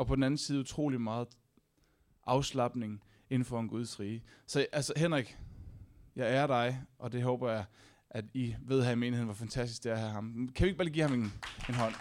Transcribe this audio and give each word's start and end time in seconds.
og 0.00 0.06
på 0.06 0.14
den 0.14 0.22
anden 0.22 0.38
side 0.38 0.60
utrolig 0.60 1.00
meget 1.00 1.28
afslappning 2.26 3.02
inden 3.30 3.44
for 3.44 3.60
en 3.60 3.68
Guds 3.68 4.00
rige. 4.00 4.22
Så 4.46 4.66
altså, 4.72 4.92
Henrik, 4.96 5.38
jeg 6.16 6.36
er 6.36 6.46
dig, 6.46 6.80
og 6.98 7.12
det 7.12 7.22
håber 7.22 7.50
jeg, 7.50 7.64
at 8.10 8.24
I 8.34 8.54
ved 8.60 8.84
her 8.84 8.90
i 8.90 8.94
menigheden, 8.94 9.24
hvor 9.26 9.34
fantastisk 9.34 9.84
det 9.84 9.90
er 9.90 9.94
at 9.94 10.00
have 10.00 10.12
ham. 10.12 10.50
Kan 10.54 10.64
vi 10.64 10.68
ikke 10.68 10.78
bare 10.78 10.84
lige 10.84 10.94
give 10.94 11.08
ham 11.08 11.14
en, 11.14 11.32
en 11.68 11.74
hånd? 11.74 11.94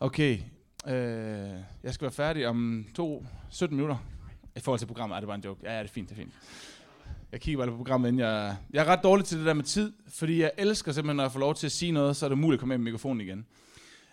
Okay, 0.00 0.38
øh, 0.86 1.60
jeg 1.82 1.94
skal 1.94 2.04
være 2.04 2.12
færdig 2.12 2.48
om 2.48 2.86
to, 2.94 3.26
17 3.50 3.76
minutter. 3.76 3.96
I 4.56 4.60
forhold 4.60 4.78
til 4.78 4.86
programmet 4.86 5.16
er 5.16 5.20
det 5.20 5.26
bare 5.26 5.36
en 5.36 5.44
joke. 5.44 5.60
Ja, 5.64 5.72
ja, 5.72 5.78
det 5.78 5.88
er 5.88 5.92
fint, 5.92 6.08
det 6.08 6.18
er 6.18 6.22
fint. 6.22 6.34
Jeg 7.32 7.40
kigger 7.40 7.58
bare 7.58 7.70
på 7.70 7.76
programmet, 7.76 8.08
inden 8.08 8.20
jeg... 8.20 8.56
Jeg 8.72 8.80
er 8.80 8.84
ret 8.84 9.02
dårlig 9.02 9.26
til 9.26 9.38
det 9.38 9.46
der 9.46 9.54
med 9.54 9.64
tid, 9.64 9.92
fordi 10.08 10.40
jeg 10.40 10.50
elsker 10.58 10.92
simpelthen, 10.92 11.16
når 11.16 11.24
jeg 11.24 11.32
får 11.32 11.40
lov 11.40 11.54
til 11.54 11.66
at 11.66 11.72
sige 11.72 11.92
noget, 11.92 12.16
så 12.16 12.26
er 12.26 12.28
det 12.28 12.38
muligt 12.38 12.58
at 12.58 12.60
komme 12.60 12.78
med 12.78 12.84
mikrofonen 12.84 13.20
igen. 13.20 13.46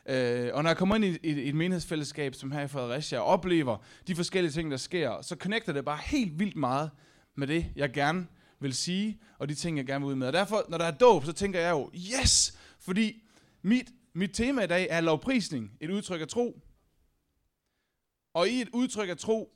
Øh, 0.10 0.50
og 0.54 0.64
når 0.64 0.70
jeg 0.70 0.78
kommer 0.78 0.96
ind 0.96 1.06
i, 1.06 1.18
i, 1.24 1.42
i 1.42 1.50
et 1.50 1.56
menighedsfællesskab, 1.56 2.36
som 2.36 2.52
her 2.52 2.62
i 2.62 2.68
Fredericia, 2.68 3.20
og 3.20 3.26
oplever 3.26 3.78
de 4.08 4.16
forskellige 4.16 4.52
ting, 4.52 4.72
der 4.72 4.78
sker, 4.78 5.22
så 5.22 5.36
connecter 5.36 5.74
det 5.74 5.86
bare 5.86 6.00
helt 6.04 6.40
vildt 6.40 6.56
meget 6.56 6.92
med 7.36 7.48
det, 7.48 7.66
jeg 7.76 7.94
gerne 7.94 8.28
vil 8.60 8.74
sige, 8.74 9.20
og 9.38 9.50
de 9.50 9.56
ting, 9.56 9.78
jeg 9.78 9.86
gerne 9.86 10.06
vil 10.06 10.12
ud 10.12 10.16
med. 10.16 10.28
Og 10.28 10.34
derfor, 10.34 10.66
når 10.70 10.78
der 10.78 10.86
er 10.86 10.92
dåb, 10.92 11.26
så 11.26 11.34
tænker 11.34 11.60
jeg 11.60 11.72
jo, 11.72 11.92
yes! 11.96 12.58
Fordi 12.80 13.24
mit, 13.62 13.90
mit 14.14 14.32
tema 14.34 14.62
i 14.62 14.68
dag 14.68 14.88
er 14.90 15.02
lovprisning, 15.02 15.72
et 15.82 15.90
udtryk 15.90 16.22
af 16.22 16.28
tro. 16.28 16.62
Og 18.34 18.50
i 18.50 18.62
et 18.62 18.70
udtryk 18.74 19.10
af 19.10 19.18
tro, 19.18 19.52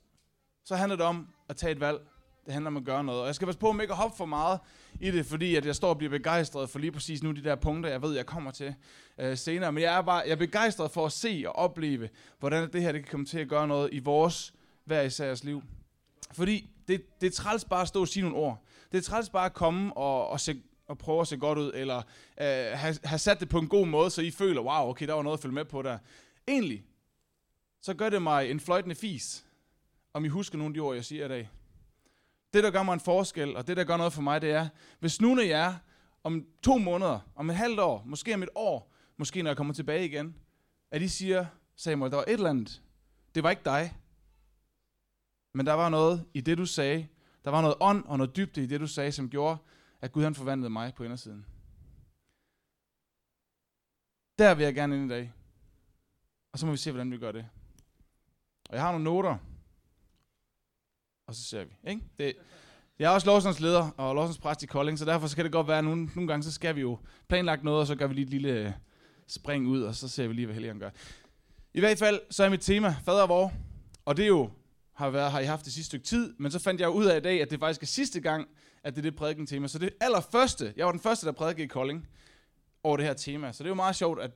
så 0.64 0.76
handler 0.76 0.96
det 0.96 1.06
om 1.06 1.28
at 1.48 1.56
tage 1.56 1.72
et 1.72 1.80
valg. 1.80 1.98
Det 2.44 2.52
handler 2.52 2.70
om 2.70 2.76
at 2.76 2.84
gøre 2.84 3.04
noget. 3.04 3.20
Og 3.20 3.26
jeg 3.26 3.34
skal 3.34 3.46
passe 3.46 3.58
på 3.58 3.70
at 3.70 3.80
ikke 3.80 3.92
at 3.92 3.98
hoppe 3.98 4.16
for 4.16 4.24
meget 4.24 4.60
i 5.00 5.10
det, 5.10 5.26
fordi 5.26 5.54
at 5.54 5.66
jeg 5.66 5.74
står 5.74 5.88
og 5.88 5.98
bliver 5.98 6.10
begejstret 6.10 6.70
for 6.70 6.78
lige 6.78 6.92
præcis 6.92 7.22
nu 7.22 7.32
de 7.32 7.44
der 7.44 7.54
punkter, 7.54 7.90
jeg 7.90 8.02
ved, 8.02 8.14
jeg 8.16 8.26
kommer 8.26 8.50
til 8.50 8.74
øh, 9.18 9.36
senere. 9.36 9.72
Men 9.72 9.82
jeg 9.82 9.96
er, 9.96 10.02
bare, 10.02 10.18
jeg 10.18 10.30
er 10.30 10.36
begejstret 10.36 10.90
for 10.90 11.06
at 11.06 11.12
se 11.12 11.44
og 11.46 11.56
opleve, 11.56 12.08
hvordan 12.38 12.72
det 12.72 12.82
her 12.82 12.92
det 12.92 13.02
kan 13.02 13.10
komme 13.10 13.26
til 13.26 13.38
at 13.38 13.48
gøre 13.48 13.68
noget 13.68 13.88
i 13.92 13.98
vores 13.98 14.54
hver 14.84 15.02
isærs 15.02 15.44
liv. 15.44 15.62
Fordi 16.32 16.70
det, 16.88 17.20
det 17.20 17.26
er 17.26 17.30
træls 17.30 17.64
bare 17.64 17.82
at 17.82 17.88
stå 17.88 18.00
og 18.00 18.08
sige 18.08 18.22
nogle 18.22 18.36
ord. 18.36 18.64
Det 18.92 18.98
er 18.98 19.02
træls 19.02 19.28
bare 19.28 19.46
at 19.46 19.54
komme 19.54 19.96
og, 19.96 20.28
og, 20.28 20.40
se, 20.40 20.62
og 20.86 20.98
prøve 20.98 21.20
at 21.20 21.28
se 21.28 21.36
godt 21.36 21.58
ud, 21.58 21.72
eller 21.74 21.96
øh, 22.40 22.78
have, 22.78 22.96
have 23.04 23.18
sat 23.18 23.40
det 23.40 23.48
på 23.48 23.58
en 23.58 23.68
god 23.68 23.86
måde, 23.86 24.10
så 24.10 24.22
I 24.22 24.30
føler, 24.30 24.62
wow, 24.62 24.88
okay, 24.88 25.06
der 25.06 25.14
var 25.14 25.22
noget 25.22 25.36
at 25.36 25.42
følge 25.42 25.54
med 25.54 25.64
på 25.64 25.82
der. 25.82 25.98
Egentlig, 26.48 26.84
så 27.82 27.94
gør 27.94 28.08
det 28.08 28.22
mig 28.22 28.50
en 28.50 28.60
fløjtende 28.60 28.94
fis, 28.94 29.44
om 30.12 30.24
I 30.24 30.28
husker 30.28 30.58
nogle 30.58 30.70
af 30.70 30.74
de 30.74 30.80
ord, 30.80 30.94
jeg 30.94 31.04
siger 31.04 31.24
i 31.24 31.28
dag. 31.28 31.50
Det, 32.54 32.64
der 32.64 32.70
gør 32.70 32.82
mig 32.82 32.94
en 32.94 33.00
forskel, 33.00 33.56
og 33.56 33.66
det, 33.66 33.76
der 33.76 33.84
gør 33.84 33.96
noget 33.96 34.12
for 34.12 34.22
mig, 34.22 34.42
det 34.42 34.50
er, 34.50 34.68
hvis 35.00 35.20
nogen 35.20 35.38
af 35.38 35.46
jer 35.46 35.74
om 36.24 36.46
to 36.62 36.78
måneder, 36.78 37.20
om 37.34 37.50
et 37.50 37.56
halvt 37.56 37.80
år, 37.80 38.02
måske 38.06 38.34
om 38.34 38.42
et 38.42 38.48
år, 38.54 38.92
måske 39.16 39.42
når 39.42 39.50
jeg 39.50 39.56
kommer 39.56 39.74
tilbage 39.74 40.04
igen, 40.04 40.36
at 40.90 41.02
I 41.02 41.08
siger, 41.08 41.46
Samuel, 41.76 42.10
der 42.10 42.16
var 42.16 42.24
et 42.24 42.32
eller 42.32 42.50
andet. 42.50 42.82
Det 43.34 43.42
var 43.42 43.50
ikke 43.50 43.62
dig. 43.64 43.96
Men 45.54 45.66
der 45.66 45.72
var 45.72 45.88
noget 45.88 46.26
i 46.34 46.40
det, 46.40 46.58
du 46.58 46.66
sagde. 46.66 47.08
Der 47.44 47.50
var 47.50 47.60
noget 47.60 47.76
ånd 47.80 48.04
og 48.04 48.18
noget 48.18 48.36
dybde 48.36 48.62
i 48.62 48.66
det, 48.66 48.80
du 48.80 48.86
sagde, 48.86 49.12
som 49.12 49.30
gjorde, 49.30 49.56
at 50.00 50.12
Gud 50.12 50.22
han 50.22 50.34
forvandlede 50.34 50.70
mig 50.70 50.94
på 50.94 51.04
indersiden. 51.04 51.46
Der 54.38 54.54
vil 54.54 54.64
jeg 54.64 54.74
gerne 54.74 54.96
ind 54.96 55.06
i 55.06 55.14
dag. 55.14 55.32
Og 56.52 56.58
så 56.58 56.66
må 56.66 56.72
vi 56.72 56.78
se, 56.78 56.90
hvordan 56.90 57.10
vi 57.10 57.18
gør 57.18 57.32
det. 57.32 57.48
Og 58.70 58.74
jeg 58.74 58.82
har 58.82 58.90
nogle 58.90 59.04
noter, 59.04 59.38
og 61.26 61.34
så 61.34 61.42
ser 61.42 61.64
vi. 61.64 61.90
Ikke? 61.90 62.02
Det, 62.18 62.34
jeg 62.98 63.06
er 63.06 63.10
også 63.14 63.26
Lawsons 63.26 63.60
leder 63.60 63.90
og 63.96 64.14
Lawsons 64.14 64.38
præst 64.38 64.62
i 64.62 64.66
Kolding, 64.66 64.98
så 64.98 65.04
derfor 65.04 65.26
så 65.26 65.36
kan 65.36 65.44
det 65.44 65.52
godt 65.52 65.68
være, 65.68 65.78
at 65.78 65.84
nogle, 65.84 66.10
nogle 66.14 66.28
gange 66.28 66.42
så 66.42 66.52
skal 66.52 66.76
vi 66.76 66.80
jo 66.80 66.98
planlagt 67.28 67.64
noget, 67.64 67.80
og 67.80 67.86
så 67.86 67.94
gør 67.94 68.06
vi 68.06 68.14
lige 68.14 68.24
et 68.24 68.30
lille 68.30 68.50
øh, 68.50 68.72
spring 69.26 69.66
ud, 69.66 69.82
og 69.82 69.94
så 69.94 70.08
ser 70.08 70.26
vi 70.26 70.34
lige, 70.34 70.46
hvad 70.46 70.54
Helligånden 70.54 70.80
gør. 70.80 70.90
I 71.74 71.80
hvert 71.80 71.98
fald, 71.98 72.20
så 72.30 72.44
er 72.44 72.48
mit 72.48 72.60
tema 72.60 72.96
fader 73.04 73.26
vor, 73.26 73.52
og 74.04 74.16
det 74.16 74.22
er 74.22 74.28
jo, 74.28 74.50
har, 74.92 75.10
været, 75.10 75.30
har 75.30 75.40
I 75.40 75.44
haft 75.44 75.64
det 75.64 75.72
sidste 75.72 75.86
stykke 75.86 76.06
tid, 76.06 76.34
men 76.38 76.50
så 76.50 76.58
fandt 76.58 76.80
jeg 76.80 76.90
ud 76.90 77.04
af 77.04 77.16
i 77.16 77.20
dag, 77.20 77.42
at 77.42 77.50
det 77.50 77.60
faktisk 77.60 77.82
er 77.82 77.86
sidste 77.86 78.20
gang, 78.20 78.48
at 78.82 78.94
det 78.94 78.98
er 78.98 79.10
det 79.10 79.16
prædiken 79.16 79.46
tema. 79.46 79.68
Så 79.68 79.78
det 79.78 79.90
allerførste, 80.00 80.74
jeg 80.76 80.86
var 80.86 80.92
den 80.92 81.00
første, 81.00 81.26
der 81.26 81.32
prædikede 81.32 81.64
i 81.64 81.66
Kolding 81.66 82.08
over 82.82 82.96
det 82.96 83.06
her 83.06 83.14
tema, 83.14 83.52
så 83.52 83.62
det 83.62 83.66
er 83.66 83.70
jo 83.70 83.74
meget 83.74 83.96
sjovt, 83.96 84.20
at 84.20 84.30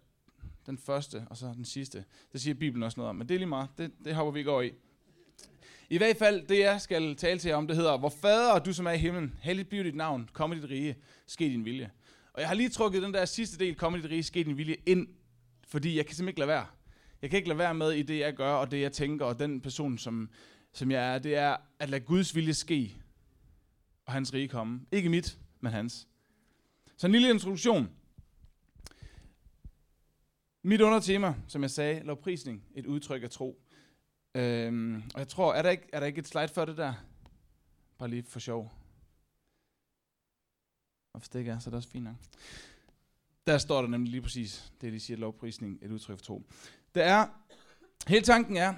den 0.66 0.78
første 0.78 1.26
og 1.30 1.36
så 1.36 1.52
den 1.56 1.64
sidste, 1.64 2.04
det 2.32 2.40
siger 2.40 2.54
Bibelen 2.54 2.82
også 2.82 3.00
noget 3.00 3.10
om, 3.10 3.16
men 3.16 3.28
det 3.28 3.34
er 3.34 3.38
lige 3.38 3.48
meget, 3.48 3.68
det, 3.78 3.92
det 4.04 4.14
hopper 4.14 4.32
vi 4.32 4.38
ikke 4.38 4.50
over 4.50 4.62
i. 4.62 4.72
I 5.90 5.96
hvert 5.98 6.16
fald, 6.16 6.46
det 6.46 6.58
jeg 6.58 6.80
skal 6.80 7.16
tale 7.16 7.38
til 7.38 7.48
jer 7.48 7.56
om, 7.56 7.66
det 7.66 7.76
hedder, 7.76 7.98
hvor 7.98 8.08
fader 8.08 8.58
du 8.58 8.72
som 8.72 8.86
er 8.86 8.90
i 8.90 8.98
himlen, 8.98 9.38
helligt 9.40 9.68
bliver 9.68 9.84
dit 9.84 9.94
navn, 9.94 10.28
kom 10.32 10.52
i 10.52 10.56
dit 10.56 10.70
rige, 10.70 10.96
ske 11.26 11.44
din 11.44 11.64
vilje. 11.64 11.90
Og 12.32 12.40
jeg 12.40 12.48
har 12.48 12.54
lige 12.54 12.68
trukket 12.68 13.02
den 13.02 13.14
der 13.14 13.24
sidste 13.24 13.58
del, 13.58 13.74
kom 13.74 13.94
i 13.94 14.00
dit 14.00 14.10
rige, 14.10 14.22
ske 14.22 14.44
din 14.44 14.56
vilje, 14.56 14.76
ind, 14.86 15.08
fordi 15.68 15.96
jeg 15.96 16.06
kan 16.06 16.14
simpelthen 16.14 16.28
ikke 16.28 16.40
lade 16.40 16.48
være. 16.48 16.66
Jeg 17.22 17.30
kan 17.30 17.36
ikke 17.36 17.48
lade 17.48 17.58
være 17.58 17.74
med 17.74 17.92
i 17.92 18.02
det, 18.02 18.18
jeg 18.18 18.34
gør, 18.34 18.52
og 18.52 18.70
det, 18.70 18.80
jeg 18.80 18.92
tænker, 18.92 19.26
og 19.26 19.38
den 19.38 19.60
person, 19.60 19.98
som, 19.98 20.30
som 20.72 20.90
jeg 20.90 21.14
er, 21.14 21.18
det 21.18 21.36
er 21.36 21.56
at 21.78 21.90
lade 21.90 22.04
Guds 22.04 22.34
vilje 22.34 22.54
ske, 22.54 22.96
og 24.06 24.12
hans 24.12 24.34
rige 24.34 24.48
komme. 24.48 24.80
Ikke 24.92 25.08
mit, 25.08 25.38
men 25.60 25.72
hans. 25.72 26.08
Så 26.96 27.06
en 27.06 27.12
lille 27.12 27.30
introduktion. 27.30 27.90
Mit 30.62 30.80
undertema, 30.80 31.34
som 31.48 31.62
jeg 31.62 31.70
sagde, 31.70 32.00
lovprisning, 32.04 32.64
et 32.74 32.86
udtryk 32.86 33.22
af 33.22 33.30
tro. 33.30 33.62
Øhm, 34.34 35.02
og 35.14 35.18
jeg 35.18 35.28
tror, 35.28 35.54
er 35.54 35.62
der, 35.62 35.70
ikke, 35.70 35.88
er 35.92 36.00
der 36.00 36.06
ikke 36.06 36.18
et 36.18 36.28
slide 36.28 36.48
for 36.48 36.64
det 36.64 36.76
der? 36.76 36.94
Bare 37.98 38.08
lige 38.08 38.22
for 38.22 38.40
sjov. 38.40 38.72
Og 41.12 41.20
hvis 41.20 41.28
det 41.28 41.38
ikke 41.38 41.50
er, 41.50 41.58
så 41.58 41.70
er 41.70 41.70
det 41.70 41.76
også 41.76 41.88
fint 41.88 42.04
nok. 42.04 42.16
Der 43.46 43.58
står 43.58 43.80
der 43.80 43.88
nemlig 43.88 44.10
lige 44.10 44.22
præcis 44.22 44.72
det, 44.80 44.92
de 44.92 45.00
siger, 45.00 45.16
lovprisning, 45.16 45.78
et 45.82 45.90
udtryk 45.90 46.18
for 46.18 46.24
tro. 46.24 46.42
Det 46.94 47.02
er, 47.02 47.26
hele 48.06 48.24
tanken 48.24 48.56
er, 48.56 48.74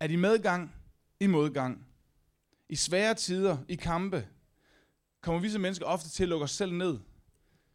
at 0.00 0.10
i 0.10 0.16
medgang, 0.16 0.74
i 1.20 1.26
modgang, 1.26 1.86
i 2.68 2.76
svære 2.76 3.14
tider, 3.14 3.58
i 3.68 3.74
kampe, 3.74 4.28
kommer 5.20 5.40
vi 5.40 5.50
som 5.50 5.60
mennesker 5.60 5.86
ofte 5.86 6.08
til 6.08 6.22
at 6.22 6.28
lukke 6.28 6.44
os 6.44 6.50
selv 6.50 6.72
ned. 6.72 6.98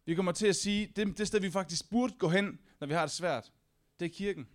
Vi 0.04 0.14
kommer 0.14 0.32
til 0.32 0.46
at 0.46 0.56
sige, 0.56 0.92
det, 0.96 1.18
det 1.18 1.28
sted 1.28 1.40
vi 1.40 1.50
faktisk 1.50 1.90
burde 1.90 2.14
gå 2.18 2.28
hen, 2.28 2.58
når 2.80 2.86
vi 2.86 2.94
har 2.94 3.02
det 3.02 3.10
svært, 3.10 3.52
det 4.00 4.04
er 4.04 4.10
kirken. 4.10 4.48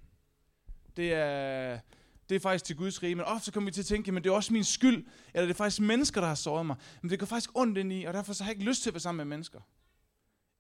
Det 0.98 1.14
er, 1.14 1.80
det 2.30 2.36
er 2.36 2.40
faktisk 2.40 2.66
til 2.66 2.76
Guds 2.76 3.04
rige. 3.04 3.16
Men 3.16 3.26
ofte 3.26 3.52
kommer 3.52 3.70
vi 3.70 3.74
til 3.74 3.82
at 3.82 3.86
tænke, 3.86 4.12
men 4.12 4.24
det 4.24 4.30
er 4.30 4.34
også 4.34 4.54
min 4.54 4.64
skyld, 4.64 5.06
eller 5.34 5.46
det 5.46 5.54
er 5.54 5.58
faktisk 5.58 5.82
mennesker, 5.82 6.22
der 6.22 6.28
har 6.28 6.36
såret 6.36 6.66
mig. 6.66 6.76
Men 7.02 7.10
det 7.10 7.20
går 7.20 7.26
faktisk 7.26 7.50
ondt 7.54 7.78
ind 7.78 7.94
i, 7.94 8.04
og 8.04 8.14
derfor 8.14 8.34
så 8.34 8.44
har 8.44 8.52
jeg 8.52 8.56
ikke 8.56 8.70
lyst 8.70 8.84
til 8.84 8.90
at 8.90 8.94
være 8.94 9.02
sammen 9.02 9.18
med 9.18 9.36
mennesker. 9.36 9.60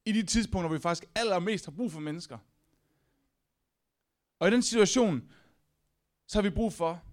I 0.06 0.12
de 0.12 0.24
tidspunkter, 0.24 0.68
hvor 0.68 0.78
vi 0.78 0.82
faktisk 0.82 1.10
allermest 1.16 1.66
har 1.66 1.72
brug 1.72 1.92
for 1.92 2.00
mennesker. 2.00 2.38
Og 4.40 4.48
i 4.48 4.52
den 4.52 4.62
situation, 4.62 5.24
så 6.28 6.38
har 6.38 6.44
vi 6.44 6.50
brug 6.50 6.74
for 6.74 7.04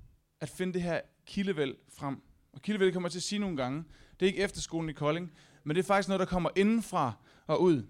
at 0.41 0.49
finde 0.49 0.73
det 0.73 0.83
her 0.83 1.01
kildevæld 1.27 1.77
frem. 1.89 2.23
Og 2.53 2.63
kildevæld 2.63 2.93
kommer 2.93 3.09
til 3.09 3.19
at 3.19 3.23
sige 3.23 3.39
nogle 3.39 3.57
gange, 3.57 3.85
det 4.21 4.27
er 4.27 4.31
ikke 4.31 4.43
efterskolen 4.43 4.91
i 4.91 4.93
Kolding, 4.93 5.33
men 5.65 5.77
det 5.77 5.83
er 5.83 5.87
faktisk 5.87 6.09
noget, 6.09 6.21
der 6.21 6.27
kommer 6.27 6.51
indenfra 6.57 7.13
og 7.47 7.63
ud. 7.63 7.87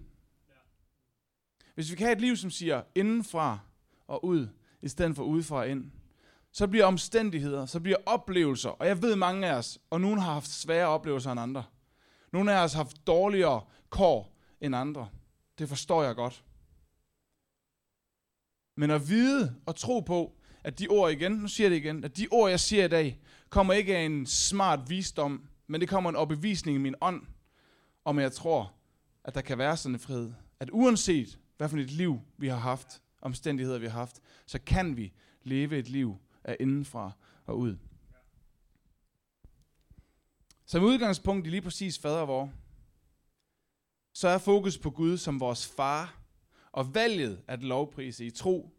Hvis 1.75 1.91
vi 1.91 1.95
kan 1.95 2.07
have 2.07 2.15
et 2.15 2.21
liv, 2.21 2.35
som 2.35 2.51
siger 2.51 2.83
indenfra 2.95 3.59
og 4.07 4.25
ud, 4.25 4.47
i 4.81 4.87
stedet 4.87 5.15
for 5.15 5.23
udefra 5.23 5.55
og 5.55 5.69
ind, 5.69 5.91
så 6.55 6.67
bliver 6.67 6.85
omstændigheder, 6.85 7.65
så 7.65 7.79
bliver 7.79 7.97
oplevelser, 8.05 8.69
og 8.69 8.87
jeg 8.87 9.01
ved 9.01 9.15
mange 9.15 9.47
af 9.47 9.53
os, 9.53 9.79
og 9.89 10.01
nogen 10.01 10.19
har 10.19 10.33
haft 10.33 10.49
svære 10.49 10.87
oplevelser 10.87 11.31
end 11.31 11.39
andre. 11.39 11.63
Nogle 12.31 12.53
af 12.53 12.63
os 12.63 12.73
har 12.73 12.83
haft 12.83 13.07
dårligere 13.07 13.61
kår 13.89 14.35
end 14.61 14.75
andre. 14.75 15.09
Det 15.59 15.69
forstår 15.69 16.03
jeg 16.03 16.15
godt. 16.15 16.43
Men 18.77 18.91
at 18.91 19.09
vide 19.09 19.55
og 19.65 19.75
tro 19.75 19.99
på, 19.99 20.35
at 20.63 20.79
de 20.79 20.87
ord 20.87 21.11
igen, 21.11 21.31
nu 21.31 21.47
siger 21.47 21.65
jeg 21.65 21.71
det 21.71 21.77
igen, 21.77 22.03
at 22.03 22.17
de 22.17 22.27
ord, 22.31 22.49
jeg 22.49 22.59
siger 22.59 22.85
i 22.85 22.87
dag, 22.87 23.19
kommer 23.49 23.73
ikke 23.73 23.97
af 23.97 24.01
en 24.01 24.25
smart 24.25 24.89
visdom, 24.89 25.47
men 25.67 25.81
det 25.81 25.89
kommer 25.89 26.09
en 26.09 26.15
opbevisning 26.15 26.75
i 26.75 26.79
min 26.81 26.95
ånd, 27.01 27.21
om 28.05 28.19
jeg 28.19 28.31
tror, 28.31 28.73
at 29.23 29.35
der 29.35 29.41
kan 29.41 29.57
være 29.57 29.77
sådan 29.77 29.95
en 29.95 29.99
frihed. 29.99 30.33
At 30.59 30.69
uanset 30.71 31.39
hvad 31.57 31.69
for 31.69 31.77
et 31.77 31.91
liv 31.91 32.21
vi 32.37 32.47
har 32.47 32.57
haft, 32.57 33.01
omstændigheder 33.21 33.79
vi 33.79 33.87
har 33.87 33.99
haft, 33.99 34.21
så 34.45 34.59
kan 34.65 34.97
vi 34.97 35.13
leve 35.43 35.77
et 35.77 35.89
liv 35.89 36.19
er 36.45 36.55
indenfra 36.59 37.11
og 37.45 37.59
ud. 37.59 37.77
Som 40.65 40.83
udgangspunkt 40.83 41.47
i 41.47 41.49
lige 41.49 41.61
præcis 41.61 41.99
fader 41.99 42.25
vor, 42.25 42.51
så 44.13 44.27
er 44.27 44.37
fokus 44.37 44.77
på 44.77 44.89
Gud 44.89 45.17
som 45.17 45.39
vores 45.39 45.67
far, 45.67 46.19
og 46.71 46.95
valget 46.95 47.41
at 47.47 47.63
lovprise 47.63 48.25
i 48.25 48.31
tro 48.31 48.77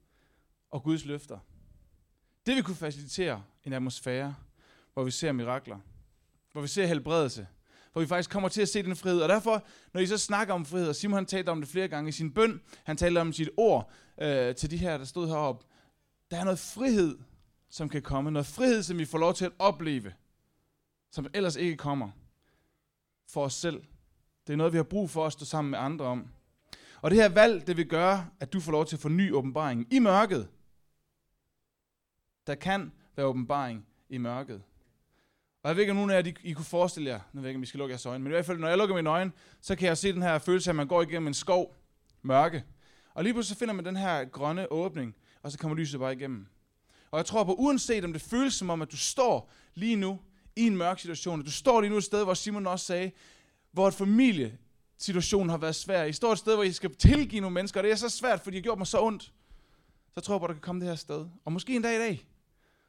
og 0.70 0.82
Guds 0.82 1.04
løfter. 1.04 1.38
Det 2.46 2.54
vil 2.54 2.62
kunne 2.62 2.76
facilitere 2.76 3.42
en 3.64 3.72
atmosfære, 3.72 4.34
hvor 4.92 5.04
vi 5.04 5.10
ser 5.10 5.32
mirakler, 5.32 5.78
hvor 6.52 6.60
vi 6.60 6.68
ser 6.68 6.86
helbredelse, 6.86 7.46
hvor 7.92 8.00
vi 8.00 8.06
faktisk 8.06 8.30
kommer 8.30 8.48
til 8.48 8.62
at 8.62 8.68
se 8.68 8.82
den 8.82 8.96
frihed. 8.96 9.20
Og 9.20 9.28
derfor, 9.28 9.66
når 9.92 10.00
I 10.00 10.06
så 10.06 10.18
snakker 10.18 10.54
om 10.54 10.66
frihed, 10.66 10.88
og 10.88 10.96
Simon 10.96 11.14
han 11.14 11.26
talte 11.26 11.50
om 11.50 11.60
det 11.60 11.70
flere 11.70 11.88
gange 11.88 12.08
i 12.08 12.12
sin 12.12 12.32
bøn, 12.32 12.60
han 12.84 12.96
talte 12.96 13.18
om 13.18 13.32
sit 13.32 13.50
ord 13.56 13.90
øh, 14.20 14.54
til 14.54 14.70
de 14.70 14.76
her, 14.76 14.98
der 14.98 15.04
stod 15.04 15.28
heroppe, 15.28 15.66
der 16.30 16.40
er 16.40 16.44
noget 16.44 16.58
frihed, 16.58 17.18
som 17.76 17.88
kan 17.88 18.02
komme. 18.02 18.30
Noget 18.30 18.46
frihed, 18.46 18.82
som 18.82 18.98
vi 18.98 19.04
får 19.04 19.18
lov 19.18 19.34
til 19.34 19.44
at 19.44 19.52
opleve, 19.58 20.14
som 21.10 21.26
ellers 21.34 21.56
ikke 21.56 21.76
kommer 21.76 22.10
for 23.28 23.44
os 23.44 23.54
selv. 23.54 23.84
Det 24.46 24.52
er 24.52 24.56
noget, 24.56 24.72
vi 24.72 24.76
har 24.76 24.84
brug 24.84 25.10
for 25.10 25.26
at 25.26 25.32
stå 25.32 25.44
sammen 25.44 25.70
med 25.70 25.78
andre 25.78 26.04
om. 26.04 26.28
Og 27.02 27.10
det 27.10 27.18
her 27.18 27.28
valg, 27.28 27.66
det 27.66 27.76
vil 27.76 27.88
gøre, 27.88 28.28
at 28.40 28.52
du 28.52 28.60
får 28.60 28.72
lov 28.72 28.86
til 28.86 28.96
at 28.96 29.00
få 29.00 29.08
ny 29.08 29.32
åbenbaring 29.32 29.92
i 29.92 29.98
mørket. 29.98 30.48
Der 32.46 32.54
kan 32.54 32.92
være 33.16 33.26
åbenbaring 33.26 33.86
i 34.08 34.18
mørket. 34.18 34.62
Og 35.62 35.68
jeg 35.68 35.76
ved 35.76 35.82
ikke, 35.82 35.90
om 35.90 35.96
nogen 35.96 36.10
af 36.10 36.22
jer, 36.22 36.32
I 36.42 36.52
kunne 36.52 36.64
forestille 36.64 37.10
jer, 37.10 37.20
nu 37.32 37.40
ved 37.40 37.48
jeg 37.48 37.50
ikke, 37.50 37.58
om 37.58 37.62
vi 37.62 37.66
skal 37.66 37.78
lukke 37.78 37.92
jeres 37.92 38.06
øjne, 38.06 38.24
men 38.24 38.32
i 38.32 38.34
hvert 38.34 38.46
fald, 38.46 38.58
når 38.58 38.68
jeg 38.68 38.78
lukker 38.78 38.94
mine 38.94 39.10
øjne, 39.10 39.32
så 39.60 39.76
kan 39.76 39.88
jeg 39.88 39.98
se 39.98 40.12
den 40.12 40.22
her 40.22 40.38
følelse 40.38 40.70
af, 40.70 40.72
at 40.72 40.76
man 40.76 40.88
går 40.88 41.02
igennem 41.02 41.26
en 41.26 41.34
skov, 41.34 41.74
mørke. 42.22 42.64
Og 43.14 43.24
lige 43.24 43.34
pludselig 43.34 43.56
så 43.56 43.58
finder 43.58 43.74
man 43.74 43.84
den 43.84 43.96
her 43.96 44.24
grønne 44.24 44.72
åbning, 44.72 45.16
og 45.42 45.52
så 45.52 45.58
kommer 45.58 45.76
lyset 45.76 46.00
bare 46.00 46.12
igennem. 46.12 46.46
Og 47.10 47.18
jeg 47.18 47.26
tror 47.26 47.44
på, 47.44 47.54
uanset 47.54 48.04
om 48.04 48.12
det 48.12 48.22
føles 48.22 48.54
som 48.54 48.70
om, 48.70 48.82
at 48.82 48.92
du 48.92 48.96
står 48.96 49.50
lige 49.74 49.96
nu 49.96 50.20
i 50.56 50.66
en 50.66 50.76
mørk 50.76 51.00
situation, 51.00 51.42
du 51.42 51.50
står 51.50 51.80
lige 51.80 51.90
nu 51.90 51.96
et 51.96 52.04
sted, 52.04 52.24
hvor 52.24 52.34
Simon 52.34 52.66
også 52.66 52.86
sagde, 52.86 53.12
hvor 53.72 53.88
et 53.88 53.94
familie 53.94 54.58
situationen 54.98 55.50
har 55.50 55.56
været 55.56 55.74
svær. 55.74 56.04
I 56.04 56.12
står 56.12 56.32
et 56.32 56.38
sted, 56.38 56.54
hvor 56.54 56.62
I 56.62 56.72
skal 56.72 56.94
tilgive 56.94 57.40
nogle 57.40 57.54
mennesker, 57.54 57.80
og 57.80 57.84
det 57.84 57.92
er 57.92 57.96
så 57.96 58.08
svært, 58.08 58.40
fordi 58.40 58.56
de 58.56 58.58
har 58.58 58.62
gjort 58.62 58.78
mig 58.78 58.86
så 58.86 59.02
ondt. 59.02 59.32
Så 60.14 60.20
tror 60.20 60.34
jeg 60.34 60.40
på, 60.40 60.44
at 60.44 60.48
der 60.48 60.54
kan 60.54 60.62
komme 60.62 60.80
det 60.80 60.88
her 60.88 60.96
sted. 60.96 61.26
Og 61.44 61.52
måske 61.52 61.76
en 61.76 61.82
dag 61.82 61.94
i 61.94 61.98
dag, 61.98 62.26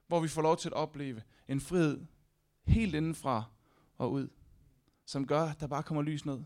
hvor 0.07 0.19
vi 0.19 0.27
får 0.27 0.41
lov 0.41 0.57
til 0.57 0.69
at 0.69 0.73
opleve 0.73 1.21
en 1.47 1.61
frihed 1.61 2.05
helt 2.67 2.95
indenfra 2.95 3.43
og 3.97 4.11
ud, 4.11 4.27
som 5.05 5.27
gør, 5.27 5.41
at 5.41 5.59
der 5.59 5.67
bare 5.67 5.83
kommer 5.83 6.03
lys 6.03 6.25
ned. 6.25 6.39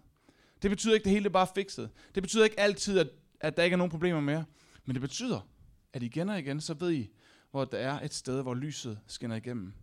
Det 0.62 0.70
betyder 0.70 0.94
ikke, 0.94 1.02
at 1.02 1.06
det 1.06 1.14
hele 1.14 1.26
er 1.26 1.30
bare 1.30 1.48
fikset. 1.56 1.90
Det 2.16 2.24
betyder 2.24 2.44
ikke 2.44 2.60
altid, 2.60 3.00
at, 3.00 3.08
at 3.40 3.58
der 3.58 3.64
ikke 3.64 3.74
er 3.74 3.78
nogen 3.78 3.92
problemer 3.92 4.22
mere. 4.22 4.46
Men 4.86 4.94
det 4.94 5.02
betyder, 5.02 5.40
at 5.94 6.04
igen 6.04 6.30
og 6.30 6.40
igen, 6.40 6.62
så 6.62 6.74
ved 6.74 6.92
I, 6.92 7.10
hvor 7.52 7.66
der 7.66 7.78
er 7.78 8.00
et 8.00 8.14
sted, 8.14 8.42
hvor 8.42 8.54
lyset 8.54 9.00
skinner 9.08 9.36
igennem. 9.36 9.74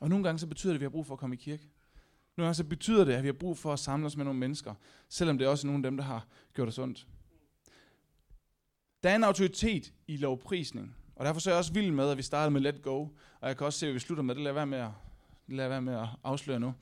Og 0.00 0.08
nogle 0.08 0.24
gange 0.24 0.38
så 0.38 0.46
betyder 0.46 0.72
det, 0.72 0.76
at 0.76 0.80
vi 0.80 0.84
har 0.84 0.90
brug 0.90 1.06
for 1.06 1.14
at 1.14 1.20
komme 1.20 1.36
i 1.36 1.38
kirke. 1.38 1.70
Nogle 2.36 2.46
gange 2.46 2.54
så 2.54 2.64
betyder 2.64 3.04
det, 3.04 3.12
at 3.12 3.22
vi 3.22 3.28
har 3.28 3.32
brug 3.32 3.58
for 3.58 3.72
at 3.72 3.78
samle 3.78 4.06
os 4.06 4.16
med 4.16 4.24
nogle 4.24 4.40
mennesker, 4.40 4.74
selvom 5.08 5.38
det 5.38 5.44
er 5.44 5.48
også 5.48 5.66
nogle 5.66 5.78
af 5.78 5.82
dem, 5.82 5.96
der 5.96 6.04
har 6.04 6.26
gjort 6.54 6.68
os 6.68 6.78
ondt. 6.78 7.06
Der 9.02 9.10
er 9.10 9.16
en 9.16 9.24
autoritet 9.24 9.92
i 10.06 10.16
lovprisning, 10.16 10.96
og 11.14 11.24
derfor 11.24 11.40
så 11.40 11.50
er 11.50 11.54
jeg 11.54 11.58
også 11.58 11.72
vild 11.72 11.90
med, 11.90 12.10
at 12.10 12.16
vi 12.16 12.22
starter 12.22 12.50
med 12.50 12.60
Let 12.60 12.82
Go, 12.82 13.08
og 13.40 13.48
jeg 13.48 13.56
kan 13.56 13.66
også 13.66 13.78
se, 13.78 13.88
at 13.88 13.94
vi 13.94 13.98
slutter 13.98 14.22
med 14.22 14.34
det. 14.34 14.42
Lad 14.42 14.52
være 14.52 14.66
med 14.66 14.78
at, 14.78 14.90
lad 15.46 15.68
være 15.68 15.82
med 15.82 15.94
at 15.94 16.08
afsløre 16.24 16.60
nu. 16.60 16.74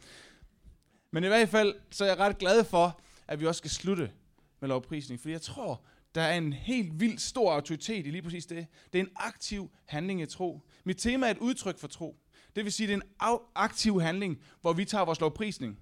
Men 1.11 1.25
i 1.25 1.27
hvert 1.27 1.49
fald, 1.49 1.75
så 1.91 2.05
er 2.05 2.09
jeg 2.09 2.19
ret 2.19 2.39
glad 2.39 2.65
for, 2.65 3.01
at 3.27 3.41
vi 3.41 3.47
også 3.47 3.59
skal 3.59 3.71
slutte 3.71 4.13
med 4.61 4.69
lovprisning, 4.69 5.21
fordi 5.21 5.33
jeg 5.33 5.43
tror, 5.43 5.85
der 6.15 6.23
er 6.23 6.39
en 6.39 6.53
helt 6.53 7.01
vild 7.01 7.19
stor 7.19 7.53
autoritet 7.53 8.07
i 8.07 8.11
lige 8.11 8.23
præcis 8.23 8.47
det. 8.47 8.67
Det 8.93 8.99
er 8.99 9.03
en 9.03 9.13
aktiv 9.17 9.71
handling 9.85 10.23
i 10.23 10.27
tro. 10.27 10.61
Mit 10.85 10.97
tema 10.97 11.27
er 11.27 11.31
et 11.31 11.39
udtryk 11.39 11.79
for 11.79 11.89
tro. 11.89 12.17
Det 12.57 12.65
vil 12.65 12.73
sige, 12.73 12.87
det 12.87 12.93
er 12.93 13.29
en 13.29 13.39
aktiv 13.55 14.01
handling, 14.01 14.43
hvor 14.61 14.73
vi 14.73 14.85
tager 14.85 15.05
vores 15.05 15.21
lovprisning. 15.21 15.79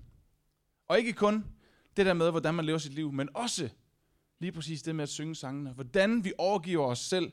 Og 0.88 0.98
ikke 0.98 1.12
kun 1.12 1.44
det 1.96 2.06
der 2.06 2.14
med, 2.14 2.30
hvordan 2.30 2.54
man 2.54 2.64
lever 2.64 2.78
sit 2.78 2.94
liv, 2.94 3.12
men 3.12 3.28
også 3.34 3.68
lige 4.40 4.52
præcis 4.52 4.82
det 4.82 4.96
med 4.96 5.02
at 5.02 5.08
synge 5.08 5.34
sangene. 5.34 5.72
Hvordan 5.72 6.24
vi 6.24 6.32
overgiver 6.38 6.86
os 6.86 6.98
selv 6.98 7.32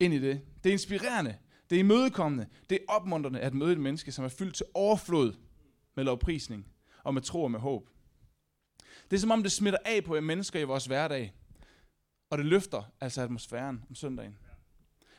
ind 0.00 0.14
i 0.14 0.18
det. 0.18 0.40
Det 0.64 0.70
er 0.70 0.74
inspirerende. 0.74 1.36
Det 1.70 1.76
er 1.76 1.80
imødekommende. 1.80 2.46
Det 2.70 2.78
er 2.80 2.92
opmuntrende 2.92 3.40
at 3.40 3.54
møde 3.54 3.72
et 3.72 3.80
menneske, 3.80 4.12
som 4.12 4.24
er 4.24 4.28
fyldt 4.28 4.54
til 4.54 4.66
overflod 4.74 5.34
med 5.96 6.04
lovprisning 6.04 6.66
og 7.04 7.14
med 7.14 7.22
tro 7.22 7.42
og 7.42 7.50
med 7.50 7.60
håb. 7.60 7.88
Det 9.10 9.16
er 9.16 9.20
som 9.20 9.30
om, 9.30 9.42
det 9.42 9.52
smitter 9.52 9.78
af 9.84 10.04
på 10.04 10.20
mennesker 10.20 10.60
i 10.60 10.64
vores 10.64 10.86
hverdag. 10.86 11.34
Og 12.30 12.38
det 12.38 12.46
løfter 12.46 12.82
altså 13.00 13.22
atmosfæren 13.22 13.84
om 13.88 13.94
søndagen. 13.94 14.36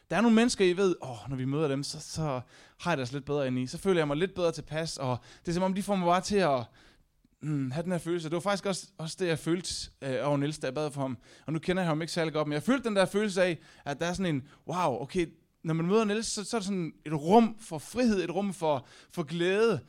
Der 0.10 0.18
er 0.18 0.22
nogle 0.22 0.36
mennesker, 0.36 0.66
I 0.66 0.78
ved, 0.78 0.96
åh, 1.02 1.30
når 1.30 1.36
vi 1.36 1.46
møder 1.46 1.68
dem, 1.68 1.84
så, 1.84 2.00
så 2.00 2.42
har 2.80 2.92
jeg 2.92 2.98
det 2.98 3.02
altså 3.02 3.16
lidt 3.16 3.26
bedre 3.26 3.48
ind 3.48 3.60
i. 3.60 3.68
Så 3.68 3.78
føler 3.78 4.00
jeg 4.00 4.08
mig 4.08 4.18
lidt 4.18 4.34
bedre 4.34 4.52
tilpas, 4.52 4.98
og 4.98 5.18
det 5.46 5.48
er 5.48 5.54
som 5.54 5.64
om, 5.64 5.74
de 5.74 5.84
får 5.84 5.96
mig 5.96 6.06
bare 6.06 6.22
til 6.22 6.36
at 6.36 6.64
mm, 7.42 7.72
have 7.72 7.84
den 7.84 7.92
her 7.92 8.00
følelse. 8.00 8.30
Det 8.30 8.36
var 8.36 8.42
faktisk 8.42 8.66
også, 8.66 8.88
også 8.98 9.18
det, 9.20 9.28
jeg 9.28 9.40
følte 9.40 9.92
øh, 10.02 10.28
over 10.28 10.38
Niels, 10.38 10.60
da 10.60 10.68
jeg 10.68 10.74
bad 10.74 10.92
for 10.92 11.02
ham. 11.02 11.18
Og 11.46 11.54
nu 11.54 11.60
kender 11.60 11.84
jeg 11.84 11.88
ham 11.88 12.02
ikke 12.02 12.14
særlig 12.14 12.34
godt, 12.34 12.48
men 12.48 12.54
jeg 12.54 12.64
følte 12.64 12.90
den 12.90 12.96
der 12.96 13.06
følelse 13.06 13.44
af, 13.44 13.60
at 13.86 14.00
der 14.00 14.06
er 14.06 14.14
sådan 14.14 14.36
en, 14.36 14.48
wow, 14.68 15.02
okay, 15.02 15.28
når 15.64 15.74
man 15.74 15.86
møder 15.86 16.04
Niels, 16.04 16.28
så, 16.28 16.44
så 16.44 16.58
er 16.58 16.60
der 16.60 16.66
sådan 16.66 16.94
et 17.06 17.14
rum 17.14 17.58
for 17.60 17.78
frihed, 17.78 18.24
et 18.24 18.36
rum 18.36 18.54
for, 18.54 18.86
for 19.12 19.24
glæde. 19.24 19.80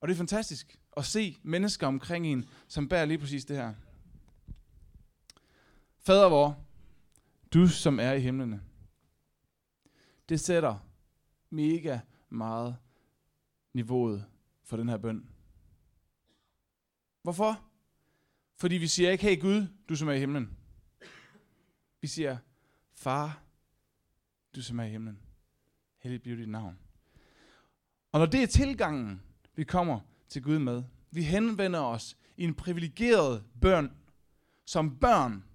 Og 0.00 0.08
det 0.08 0.14
er 0.14 0.18
fantastisk 0.18 0.78
at 0.96 1.04
se 1.04 1.36
mennesker 1.42 1.86
omkring 1.86 2.26
en, 2.26 2.44
som 2.68 2.88
bærer 2.88 3.04
lige 3.04 3.18
præcis 3.18 3.44
det 3.44 3.56
her. 3.56 3.74
Fader 6.08 6.28
vor, 6.28 6.64
du 7.54 7.66
som 7.66 8.00
er 8.00 8.12
i 8.12 8.20
himlene, 8.20 8.62
det 10.28 10.40
sætter 10.40 10.78
mega 11.50 12.00
meget 12.28 12.76
niveauet 13.72 14.24
for 14.64 14.76
den 14.76 14.88
her 14.88 14.96
bøn. 14.96 15.30
Hvorfor? 17.22 17.64
Fordi 18.56 18.74
vi 18.74 18.86
siger 18.86 19.10
ikke, 19.10 19.24
hey 19.24 19.40
Gud, 19.40 19.66
du 19.88 19.96
som 19.96 20.08
er 20.08 20.12
i 20.12 20.18
himlen. 20.18 20.56
Vi 22.00 22.06
siger, 22.06 22.36
far, 22.94 23.42
du 24.54 24.62
som 24.62 24.80
er 24.80 24.84
i 24.84 24.90
himlen. 24.90 25.18
Hellig 25.98 26.22
bliver 26.22 26.36
dit 26.36 26.48
navn. 26.48 26.78
Og 28.12 28.18
når 28.20 28.26
det 28.26 28.42
er 28.42 28.46
tilgangen, 28.46 29.22
vi 29.54 29.64
kommer 29.64 30.00
til 30.28 30.42
Gud 30.42 30.58
med, 30.58 30.82
vi 31.10 31.22
henvender 31.22 31.80
os 31.80 32.16
i 32.36 32.44
en 32.44 32.54
privilegeret 32.54 33.44
bøn, 33.60 33.90
som 34.64 34.98
børn 34.98 35.47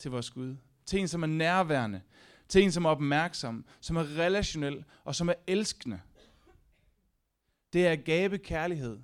til 0.00 0.10
vores 0.10 0.30
Gud. 0.30 0.56
Til 0.86 1.00
en, 1.00 1.08
som 1.08 1.22
er 1.22 1.26
nærværende. 1.26 2.00
Til 2.48 2.62
en, 2.62 2.72
som 2.72 2.84
er 2.84 2.90
opmærksom, 2.90 3.64
som 3.80 3.96
er 3.96 4.18
relationel 4.18 4.84
og 5.04 5.14
som 5.14 5.28
er 5.28 5.34
elskende. 5.46 6.00
Det 7.72 7.86
er 7.86 7.96
gabe 7.96 8.38
kærlighed. 8.38 8.98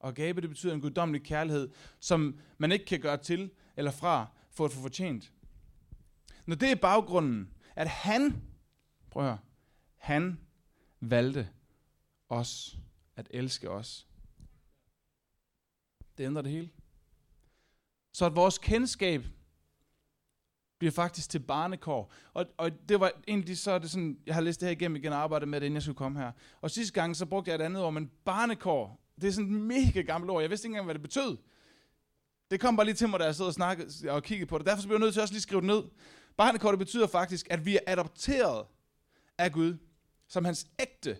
Og 0.00 0.14
gabe, 0.14 0.40
det 0.40 0.50
betyder 0.50 0.74
en 0.74 0.80
guddommelig 0.80 1.22
kærlighed, 1.22 1.70
som 2.00 2.38
man 2.58 2.72
ikke 2.72 2.84
kan 2.84 3.00
gøre 3.00 3.16
til 3.16 3.50
eller 3.76 3.90
fra 3.90 4.26
for 4.50 4.64
at 4.64 4.72
få 4.72 4.80
fortjent. 4.80 5.32
Når 6.46 6.56
det 6.56 6.70
er 6.70 6.74
baggrunden, 6.74 7.50
at 7.76 7.88
han, 7.88 8.42
prøv 9.10 9.22
at 9.22 9.28
høre, 9.28 9.38
han 9.96 10.40
valgte 11.00 11.48
os, 12.28 12.78
at 13.16 13.28
elske 13.30 13.70
os. 13.70 14.06
Det 16.18 16.24
ændrer 16.24 16.42
det 16.42 16.52
hele. 16.52 16.70
Så 18.12 18.26
at 18.26 18.36
vores 18.36 18.58
kendskab 18.58 19.24
bliver 20.78 20.92
faktisk 20.92 21.30
til 21.30 21.38
barnekår. 21.38 22.12
Og, 22.34 22.46
og 22.56 22.70
det 22.88 23.00
var 23.00 23.12
egentlig 23.28 23.58
så, 23.58 23.78
det 23.78 23.90
sådan, 23.90 24.18
jeg 24.26 24.34
har 24.34 24.42
læst 24.42 24.60
det 24.60 24.66
her 24.68 24.72
igennem 24.72 24.96
igen 24.96 25.12
og 25.12 25.18
arbejdet 25.18 25.48
med 25.48 25.60
det, 25.60 25.66
inden 25.66 25.74
jeg 25.74 25.82
skulle 25.82 25.96
komme 25.96 26.18
her. 26.18 26.32
Og 26.60 26.70
sidste 26.70 27.00
gang, 27.00 27.16
så 27.16 27.26
brugte 27.26 27.50
jeg 27.50 27.54
et 27.54 27.64
andet 27.64 27.82
ord, 27.82 27.92
men 27.92 28.10
barnekår, 28.24 29.00
det 29.20 29.28
er 29.28 29.32
sådan 29.32 29.54
et 29.54 29.60
mega 29.60 30.00
gammelt 30.00 30.30
ord. 30.30 30.42
Jeg 30.42 30.50
vidste 30.50 30.66
ikke 30.66 30.72
engang, 30.72 30.84
hvad 30.84 30.94
det 30.94 31.02
betød. 31.02 31.36
Det 32.50 32.60
kom 32.60 32.76
bare 32.76 32.86
lige 32.86 32.94
til 32.94 33.08
mig, 33.08 33.20
da 33.20 33.24
jeg 33.24 33.34
sad 33.34 33.46
og 33.46 33.54
snakkede 33.54 34.10
og 34.10 34.22
kiggede 34.22 34.48
på 34.48 34.58
det. 34.58 34.66
Derfor 34.66 34.82
blev 34.82 34.94
jeg 34.94 35.00
nødt 35.00 35.12
til 35.12 35.22
også 35.22 35.34
lige 35.34 35.42
skrive 35.42 35.60
det 35.60 35.66
ned. 35.66 35.82
Barnekår, 36.36 36.70
det 36.70 36.78
betyder 36.78 37.06
faktisk, 37.06 37.46
at 37.50 37.66
vi 37.66 37.76
er 37.76 37.80
adopteret 37.86 38.66
af 39.38 39.52
Gud, 39.52 39.76
som 40.28 40.44
hans 40.44 40.66
ægte, 40.80 41.16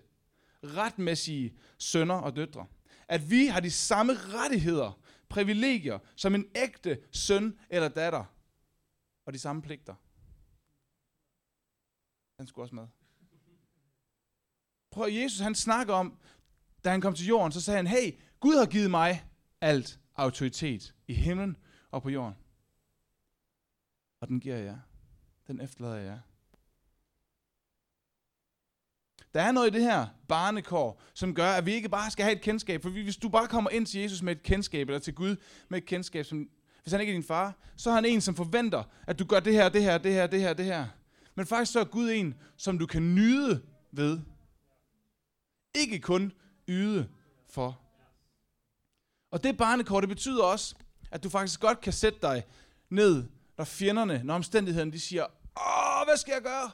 retmæssige 0.64 1.54
sønner 1.78 2.14
og 2.14 2.36
døtre. 2.36 2.66
At 3.08 3.30
vi 3.30 3.46
har 3.46 3.60
de 3.60 3.70
samme 3.70 4.12
rettigheder, 4.12 4.98
privilegier, 5.28 5.98
som 6.16 6.34
en 6.34 6.46
ægte 6.56 6.98
søn 7.12 7.58
eller 7.70 7.88
datter 7.88 8.33
og 9.26 9.32
de 9.32 9.38
samme 9.38 9.62
pligter. 9.62 9.94
Han 12.38 12.46
skulle 12.46 12.64
også 12.64 12.74
med. 12.74 12.88
Prøv 14.90 15.12
Jesus, 15.12 15.40
han 15.40 15.54
snakker 15.54 15.94
om, 15.94 16.18
da 16.84 16.90
han 16.90 17.00
kom 17.00 17.14
til 17.14 17.26
jorden, 17.26 17.52
så 17.52 17.60
sagde 17.60 17.76
han, 17.76 17.86
hey, 17.86 18.18
Gud 18.40 18.56
har 18.58 18.66
givet 18.66 18.90
mig 18.90 19.24
alt 19.60 20.00
autoritet 20.14 20.94
i 21.06 21.14
himlen 21.14 21.56
og 21.90 22.02
på 22.02 22.10
jorden. 22.10 22.34
Og 24.20 24.28
den 24.28 24.40
giver 24.40 24.56
jeg. 24.56 24.80
Den 25.46 25.60
efterlader 25.60 25.96
jeg. 25.96 26.20
Der 29.34 29.42
er 29.42 29.52
noget 29.52 29.68
i 29.68 29.70
det 29.70 29.82
her 29.82 30.06
barnekår, 30.28 31.02
som 31.14 31.34
gør, 31.34 31.52
at 31.52 31.66
vi 31.66 31.72
ikke 31.72 31.88
bare 31.88 32.10
skal 32.10 32.24
have 32.24 32.36
et 32.36 32.42
kendskab. 32.42 32.82
For 32.82 32.90
hvis 32.90 33.16
du 33.16 33.28
bare 33.28 33.48
kommer 33.48 33.70
ind 33.70 33.86
til 33.86 34.00
Jesus 34.00 34.22
med 34.22 34.36
et 34.36 34.42
kendskab, 34.42 34.88
eller 34.88 34.98
til 34.98 35.14
Gud 35.14 35.36
med 35.68 35.78
et 35.78 35.86
kendskab, 35.86 36.24
som 36.24 36.50
hvis 36.84 36.92
han 36.92 37.00
ikke 37.00 37.12
er 37.12 37.16
din 37.16 37.24
far, 37.24 37.54
så 37.76 37.90
er 37.90 37.94
han 37.94 38.04
en, 38.04 38.20
som 38.20 38.34
forventer, 38.34 38.82
at 39.06 39.18
du 39.18 39.24
gør 39.24 39.40
det 39.40 39.52
her, 39.52 39.68
det 39.68 39.82
her, 39.82 39.98
det 39.98 40.12
her, 40.12 40.26
det 40.26 40.40
her, 40.40 40.52
det 40.52 40.64
her. 40.64 40.86
Men 41.34 41.46
faktisk 41.46 41.72
så 41.72 41.80
er 41.80 41.84
Gud 41.84 42.10
en, 42.10 42.34
som 42.56 42.78
du 42.78 42.86
kan 42.86 43.14
nyde 43.14 43.62
ved. 43.92 44.20
Ikke 45.74 45.98
kun 45.98 46.32
yde 46.68 47.08
for. 47.48 47.80
Og 49.30 49.44
det 49.44 49.56
barnekort, 49.56 50.02
det 50.02 50.08
betyder 50.08 50.44
også, 50.44 50.74
at 51.10 51.22
du 51.22 51.28
faktisk 51.28 51.60
godt 51.60 51.80
kan 51.80 51.92
sætte 51.92 52.18
dig 52.22 52.44
ned, 52.90 53.24
når 53.58 53.64
fjenderne, 53.64 54.20
når 54.24 54.34
omstændighederne, 54.34 54.92
de 54.92 55.00
siger, 55.00 55.24
åh, 55.56 56.06
hvad 56.06 56.16
skal 56.16 56.32
jeg 56.32 56.42
gøre? 56.42 56.70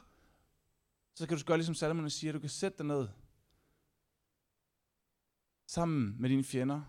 Så 1.15 1.27
kan 1.27 1.37
du 1.37 1.43
gøre 1.43 1.57
ligesom 1.57 1.75
salmerne 1.75 2.09
siger, 2.09 2.33
du 2.33 2.39
kan 2.39 2.49
sætte 2.49 2.77
dig 2.77 2.85
ned 2.85 3.07
sammen 5.67 6.15
med 6.19 6.29
dine 6.29 6.43
fjender. 6.43 6.81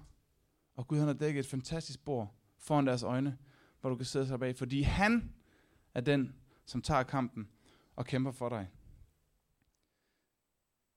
Og 0.77 0.89
Gud 0.89 0.99
han 0.99 1.07
har 1.07 1.15
dækket 1.15 1.41
et 1.41 1.51
fantastisk 1.51 2.05
bord 2.05 2.42
foran 2.63 2.87
deres 2.87 3.03
øjne, 3.03 3.39
hvor 3.81 3.91
du 3.91 3.97
kan 3.97 4.07
sidde 4.07 4.27
sig 4.27 4.39
bag, 4.41 4.57
fordi 4.57 4.83
han 4.83 5.35
er 5.95 6.01
den, 6.01 6.35
som 6.67 6.83
tager 6.83 7.03
kampen 7.03 7.49
og 7.97 8.07
kæmper 8.07 8.31
for 8.31 8.49
dig. 8.49 8.69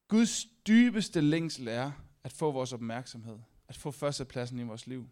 Guds 0.08 0.46
dybeste 0.68 1.22
længsel 1.22 1.68
er 1.68 1.92
at 2.24 2.32
få 2.32 2.52
vores 2.52 2.74
opmærksomhed, 2.74 3.40
at 3.68 3.78
få 3.78 3.92
førstepladsen 3.92 4.60
i 4.60 4.64
vores 4.64 4.88
liv. 4.88 5.10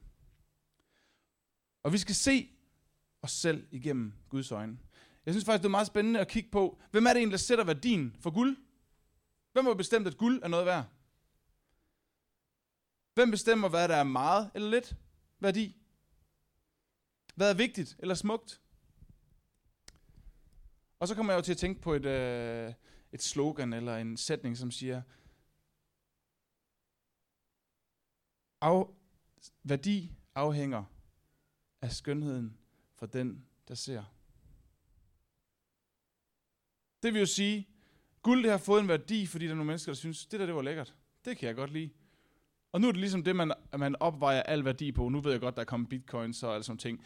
Og 1.84 1.94
vi 1.94 1.98
skal 1.98 2.16
se 2.16 2.50
os 3.22 3.32
selv 3.32 3.68
igennem 3.72 4.14
Guds 4.30 4.52
øjne. 4.52 4.80
Jeg 5.26 5.34
synes 5.34 5.46
faktisk, 5.46 5.62
det 5.62 5.68
er 5.68 5.72
meget 5.72 5.88
spændende 5.88 6.20
at 6.20 6.28
kigge 6.28 6.50
på, 6.52 6.80
hvem 6.92 7.06
er 7.06 7.10
det 7.10 7.18
egentlig, 7.18 7.32
der 7.32 7.38
sætter 7.38 7.64
værdien 7.64 8.16
for 8.20 8.32
guld? 8.32 8.58
Hvem 9.52 9.66
har 9.66 9.74
bestemt, 9.74 10.08
at 10.08 10.18
guld 10.18 10.44
er 10.44 10.48
noget 10.48 10.66
værd? 10.66 10.86
Hvem 13.14 13.32
bestemmer, 13.32 13.70
hvad 13.70 13.88
der 13.88 13.96
er 13.96 14.04
meget 14.04 14.52
eller 14.56 14.70
lidt 14.70 14.96
værdi? 15.40 15.83
Hvad 17.34 17.50
er 17.50 17.54
vigtigt 17.54 17.96
eller 18.00 18.16
smukt? 18.16 18.62
Og 21.00 21.08
så 21.08 21.16
kommer 21.16 21.34
jeg 21.34 21.38
jo 21.38 21.44
til 21.44 21.52
at 21.52 21.58
tænke 21.58 21.82
på 21.82 21.94
et, 21.94 22.06
øh, 22.06 22.74
et 23.12 23.22
slogan 23.22 23.74
eller 23.74 23.98
en 23.98 24.18
sætning, 24.18 24.58
som 24.58 24.72
siger, 24.72 25.02
af, 28.62 28.96
værdi 29.64 30.12
afhænger 30.36 30.84
af 31.82 31.92
skønheden 31.92 32.58
for 32.96 33.06
den, 33.06 33.46
der 33.68 33.76
ser. 33.76 34.04
Det 37.04 37.14
vil 37.14 37.20
jo 37.20 37.26
sige, 37.26 37.68
guld 38.22 38.44
det 38.44 38.52
har 38.52 38.58
fået 38.58 38.82
en 38.82 38.88
værdi, 38.88 39.28
fordi 39.28 39.46
der 39.46 39.52
er 39.52 39.56
nogle 39.56 39.68
mennesker, 39.68 39.92
der 39.92 39.98
synes, 39.98 40.26
det 40.26 40.40
der 40.40 40.46
det 40.46 40.56
var 40.56 40.62
lækkert. 40.62 40.96
Det 41.26 41.38
kan 41.38 41.48
jeg 41.48 41.56
godt 41.56 41.72
lide. 41.72 41.90
Og 42.74 42.82
nu 42.82 42.88
er 42.88 42.92
det 42.92 43.00
ligesom 43.00 43.24
det, 43.24 43.36
man, 43.36 43.52
man 43.78 43.96
opvejer 44.00 44.44
al 44.44 44.66
værdi 44.66 44.92
på. 44.92 45.10
Nu 45.10 45.22
ved 45.22 45.32
jeg 45.32 45.42
godt, 45.42 45.56
der 45.56 45.62
er 45.62 45.66
kommet 45.66 45.90
bitcoins 45.90 46.44
og 46.44 46.54
alle 46.54 46.64
sådan 46.64 46.78
ting, 46.78 47.04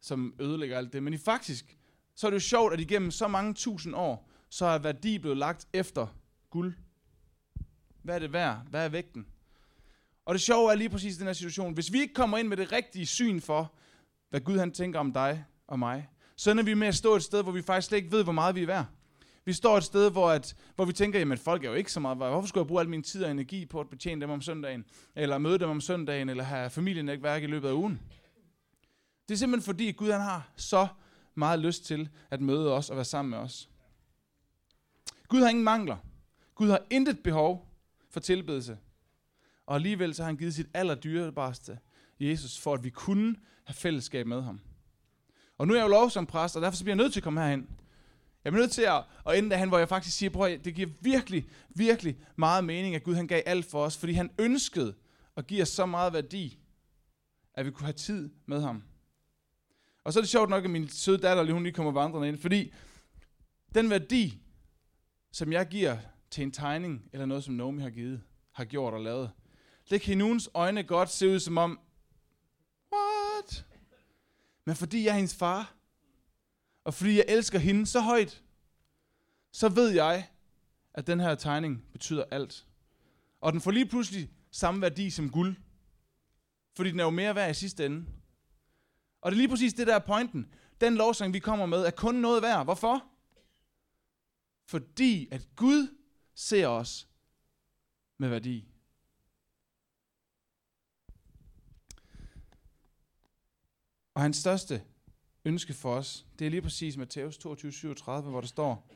som 0.00 0.34
ødelægger 0.40 0.78
alt 0.78 0.92
det. 0.92 1.02
Men 1.02 1.14
i 1.14 1.18
faktisk, 1.18 1.76
så 2.14 2.26
er 2.26 2.30
det 2.30 2.34
jo 2.34 2.40
sjovt, 2.40 2.72
at 2.72 2.80
igennem 2.80 3.10
så 3.10 3.28
mange 3.28 3.54
tusind 3.54 3.94
år, 3.96 4.28
så 4.48 4.66
er 4.66 4.78
værdi 4.78 5.18
blevet 5.18 5.36
lagt 5.36 5.68
efter 5.72 6.06
guld. 6.50 6.74
Hvad 8.02 8.14
er 8.14 8.18
det 8.18 8.32
værd? 8.32 8.66
Hvad 8.70 8.84
er 8.84 8.88
vægten? 8.88 9.26
Og 10.24 10.34
det 10.34 10.42
sjove 10.42 10.70
er 10.70 10.74
lige 10.74 10.90
præcis 10.90 11.16
den 11.16 11.26
her 11.26 11.32
situation. 11.32 11.74
Hvis 11.74 11.92
vi 11.92 12.00
ikke 12.00 12.14
kommer 12.14 12.38
ind 12.38 12.48
med 12.48 12.56
det 12.56 12.72
rigtige 12.72 13.06
syn 13.06 13.40
for, 13.40 13.72
hvad 14.30 14.40
Gud 14.40 14.58
han 14.58 14.72
tænker 14.72 15.00
om 15.00 15.12
dig 15.12 15.44
og 15.66 15.78
mig, 15.78 16.08
så 16.36 16.50
ender 16.50 16.64
vi 16.64 16.74
med 16.74 16.88
at 16.88 16.94
stå 16.94 17.16
et 17.16 17.22
sted, 17.22 17.42
hvor 17.42 17.52
vi 17.52 17.62
faktisk 17.62 17.88
slet 17.88 17.98
ikke 17.98 18.12
ved, 18.12 18.22
hvor 18.22 18.32
meget 18.32 18.54
vi 18.54 18.62
er 18.62 18.66
værd. 18.66 18.86
Vi 19.50 19.54
står 19.54 19.76
et 19.76 19.84
sted, 19.84 20.10
hvor, 20.10 20.30
at, 20.30 20.56
hvor 20.74 20.84
vi 20.84 20.92
tænker, 20.92 21.18
jamen 21.18 21.38
folk 21.38 21.64
er 21.64 21.68
jo 21.68 21.74
ikke 21.74 21.92
så 21.92 22.00
meget. 22.00 22.16
Hvorfor 22.16 22.48
skulle 22.48 22.62
jeg 22.62 22.68
bruge 22.68 22.80
al 22.80 22.88
min 22.88 23.02
tid 23.02 23.24
og 23.24 23.30
energi 23.30 23.66
på 23.66 23.80
at 23.80 23.88
betjene 23.88 24.20
dem 24.20 24.30
om 24.30 24.40
søndagen? 24.40 24.84
Eller 25.16 25.38
møde 25.38 25.58
dem 25.58 25.70
om 25.70 25.80
søndagen? 25.80 26.28
Eller 26.28 26.44
have 26.44 26.70
familienetværk 26.70 27.42
i 27.42 27.46
løbet 27.46 27.68
af 27.68 27.72
ugen? 27.72 28.00
Det 29.28 29.34
er 29.34 29.38
simpelthen 29.38 29.64
fordi, 29.64 29.88
at 29.88 29.96
Gud 29.96 30.10
han 30.10 30.20
har 30.20 30.50
så 30.56 30.88
meget 31.34 31.58
lyst 31.58 31.84
til 31.84 32.08
at 32.30 32.40
møde 32.40 32.72
os 32.72 32.90
og 32.90 32.96
være 32.96 33.04
sammen 33.04 33.30
med 33.30 33.38
os. 33.38 33.68
Gud 35.28 35.40
har 35.40 35.48
ingen 35.48 35.64
mangler. 35.64 35.96
Gud 36.54 36.68
har 36.68 36.82
intet 36.90 37.22
behov 37.22 37.74
for 38.10 38.20
tilbedelse. 38.20 38.78
Og 39.66 39.74
alligevel 39.74 40.14
så 40.14 40.22
har 40.22 40.26
han 40.26 40.36
givet 40.36 40.54
sit 40.54 40.66
allerdyrebareste 40.74 41.78
Jesus, 42.20 42.58
for 42.58 42.74
at 42.74 42.84
vi 42.84 42.90
kunne 42.90 43.36
have 43.64 43.74
fællesskab 43.74 44.26
med 44.26 44.42
ham. 44.42 44.60
Og 45.58 45.66
nu 45.66 45.74
er 45.74 45.78
jeg 45.78 45.84
jo 45.84 45.90
lovsom 45.90 46.26
præst, 46.26 46.56
og 46.56 46.62
derfor 46.62 46.76
så 46.76 46.84
bliver 46.84 46.96
jeg 46.96 47.02
nødt 47.02 47.12
til 47.12 47.20
at 47.20 47.24
komme 47.24 47.40
herhen. 47.40 47.79
Jeg 48.44 48.52
bliver 48.52 48.62
nødt 48.62 48.72
til 48.72 48.82
at, 48.82 49.04
at 49.26 49.38
ende 49.38 49.56
han, 49.56 49.68
hvor 49.68 49.78
jeg 49.78 49.88
faktisk 49.88 50.16
siger, 50.16 50.30
bror, 50.30 50.48
det 50.48 50.74
giver 50.74 50.88
virkelig, 51.00 51.48
virkelig 51.68 52.18
meget 52.36 52.64
mening, 52.64 52.94
at 52.94 53.02
Gud 53.02 53.14
han 53.14 53.26
gav 53.26 53.42
alt 53.46 53.70
for 53.70 53.84
os, 53.84 53.96
fordi 53.96 54.12
han 54.12 54.30
ønskede 54.38 54.94
at 55.36 55.46
give 55.46 55.62
os 55.62 55.68
så 55.68 55.86
meget 55.86 56.12
værdi, 56.12 56.58
at 57.54 57.66
vi 57.66 57.70
kunne 57.70 57.84
have 57.86 57.92
tid 57.92 58.30
med 58.46 58.60
ham. 58.60 58.82
Og 60.04 60.12
så 60.12 60.18
er 60.18 60.22
det 60.22 60.28
sjovt 60.28 60.50
nok, 60.50 60.64
at 60.64 60.70
min 60.70 60.88
søde 60.88 61.18
datter, 61.18 61.42
lige, 61.42 61.52
hun 61.52 61.62
lige 61.62 61.72
kommer 61.72 61.92
vandrende 61.92 62.28
ind, 62.28 62.38
fordi 62.38 62.72
den 63.74 63.90
værdi, 63.90 64.42
som 65.32 65.52
jeg 65.52 65.68
giver 65.68 65.98
til 66.30 66.42
en 66.42 66.52
tegning, 66.52 67.08
eller 67.12 67.26
noget, 67.26 67.44
som 67.44 67.54
Nomi 67.54 67.82
har 67.82 67.90
givet, 67.90 68.22
har 68.52 68.64
gjort 68.64 68.94
og 68.94 69.00
lavet, 69.00 69.30
det 69.90 70.00
kan 70.00 70.12
i 70.12 70.16
nogens 70.16 70.50
øjne 70.54 70.82
godt 70.82 71.10
se 71.10 71.28
ud 71.28 71.40
som 71.40 71.58
om, 71.58 71.80
what? 72.92 73.66
Men 74.64 74.76
fordi 74.76 75.04
jeg 75.04 75.10
er 75.10 75.16
hendes 75.16 75.34
far, 75.34 75.74
og 76.84 76.94
fordi 76.94 77.16
jeg 77.16 77.24
elsker 77.28 77.58
hende 77.58 77.86
så 77.86 78.00
højt, 78.00 78.42
så 79.52 79.68
ved 79.68 79.88
jeg, 79.88 80.28
at 80.94 81.06
den 81.06 81.20
her 81.20 81.34
tegning 81.34 81.84
betyder 81.92 82.24
alt. 82.30 82.66
Og 83.40 83.52
den 83.52 83.60
får 83.60 83.70
lige 83.70 83.86
pludselig 83.86 84.30
samme 84.50 84.80
værdi 84.80 85.10
som 85.10 85.30
guld. 85.30 85.56
Fordi 86.76 86.90
den 86.90 87.00
er 87.00 87.04
jo 87.04 87.10
mere 87.10 87.34
værd 87.34 87.50
i 87.50 87.54
sidste 87.54 87.86
ende. 87.86 88.06
Og 89.20 89.30
det 89.30 89.36
er 89.36 89.38
lige 89.38 89.48
præcis 89.48 89.74
det, 89.74 89.86
der 89.86 89.94
er 89.94 90.06
pointen. 90.06 90.54
Den 90.80 90.94
lovsang, 90.94 91.34
vi 91.34 91.38
kommer 91.38 91.66
med, 91.66 91.78
er 91.78 91.90
kun 91.90 92.14
noget 92.14 92.42
værd. 92.42 92.64
Hvorfor? 92.64 93.04
Fordi 94.66 95.28
at 95.30 95.48
Gud 95.56 95.96
ser 96.34 96.66
os 96.66 97.08
med 98.18 98.28
værdi. 98.28 98.68
Og 104.14 104.22
hans 104.22 104.36
største 104.36 104.84
ønske 105.44 105.72
for 105.72 105.94
os, 105.94 106.26
det 106.38 106.46
er 106.46 106.50
lige 106.50 106.62
præcis 106.62 106.96
Matthæus 106.96 107.38
22, 107.38 107.72
37, 107.72 108.30
hvor 108.30 108.40
der 108.40 108.48
står, 108.48 108.90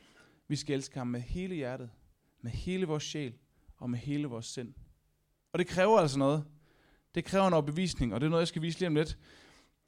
vi 0.48 0.56
skal 0.56 0.74
elske 0.74 0.98
ham 0.98 1.06
med 1.06 1.20
hele 1.20 1.54
hjertet, 1.54 1.90
med 2.40 2.50
hele 2.50 2.86
vores 2.86 3.02
sjæl 3.02 3.34
og 3.76 3.90
med 3.90 3.98
hele 3.98 4.26
vores 4.26 4.46
sind. 4.46 4.74
Og 5.52 5.58
det 5.58 5.66
kræver 5.66 5.98
altså 5.98 6.18
noget. 6.18 6.44
Det 7.14 7.24
kræver 7.24 7.46
en 7.46 7.52
overbevisning, 7.52 8.14
og 8.14 8.20
det 8.20 8.26
er 8.26 8.30
noget, 8.30 8.40
jeg 8.40 8.48
skal 8.48 8.62
vise 8.62 8.78
lige 8.78 8.86
om 8.86 8.94
lidt. 8.94 9.18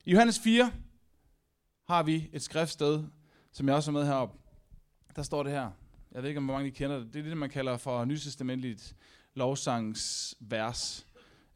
I 0.05 0.11
Johannes 0.11 0.39
4 0.39 0.73
har 1.89 2.03
vi 2.03 2.31
et 2.33 2.43
skriftsted, 2.43 3.05
som 3.53 3.69
jeg 3.69 3.77
også 3.77 3.91
har 3.91 3.99
med 3.99 4.07
heroppe. 4.07 4.39
Der 5.17 5.23
står 5.23 5.43
det 5.43 5.53
her. 5.53 5.71
Jeg 6.13 6.23
ved 6.23 6.29
ikke, 6.29 6.39
om 6.39 6.45
hvor 6.45 6.55
mange 6.55 6.69
I 6.69 6.71
kender 6.71 6.99
det. 6.99 7.15
Det 7.15 7.19
er 7.21 7.29
det, 7.29 7.37
man 7.37 7.51
kalder 7.51 7.77
for 7.77 8.05
nysestamentligt 8.05 8.97
lovsangsvers 9.35 11.06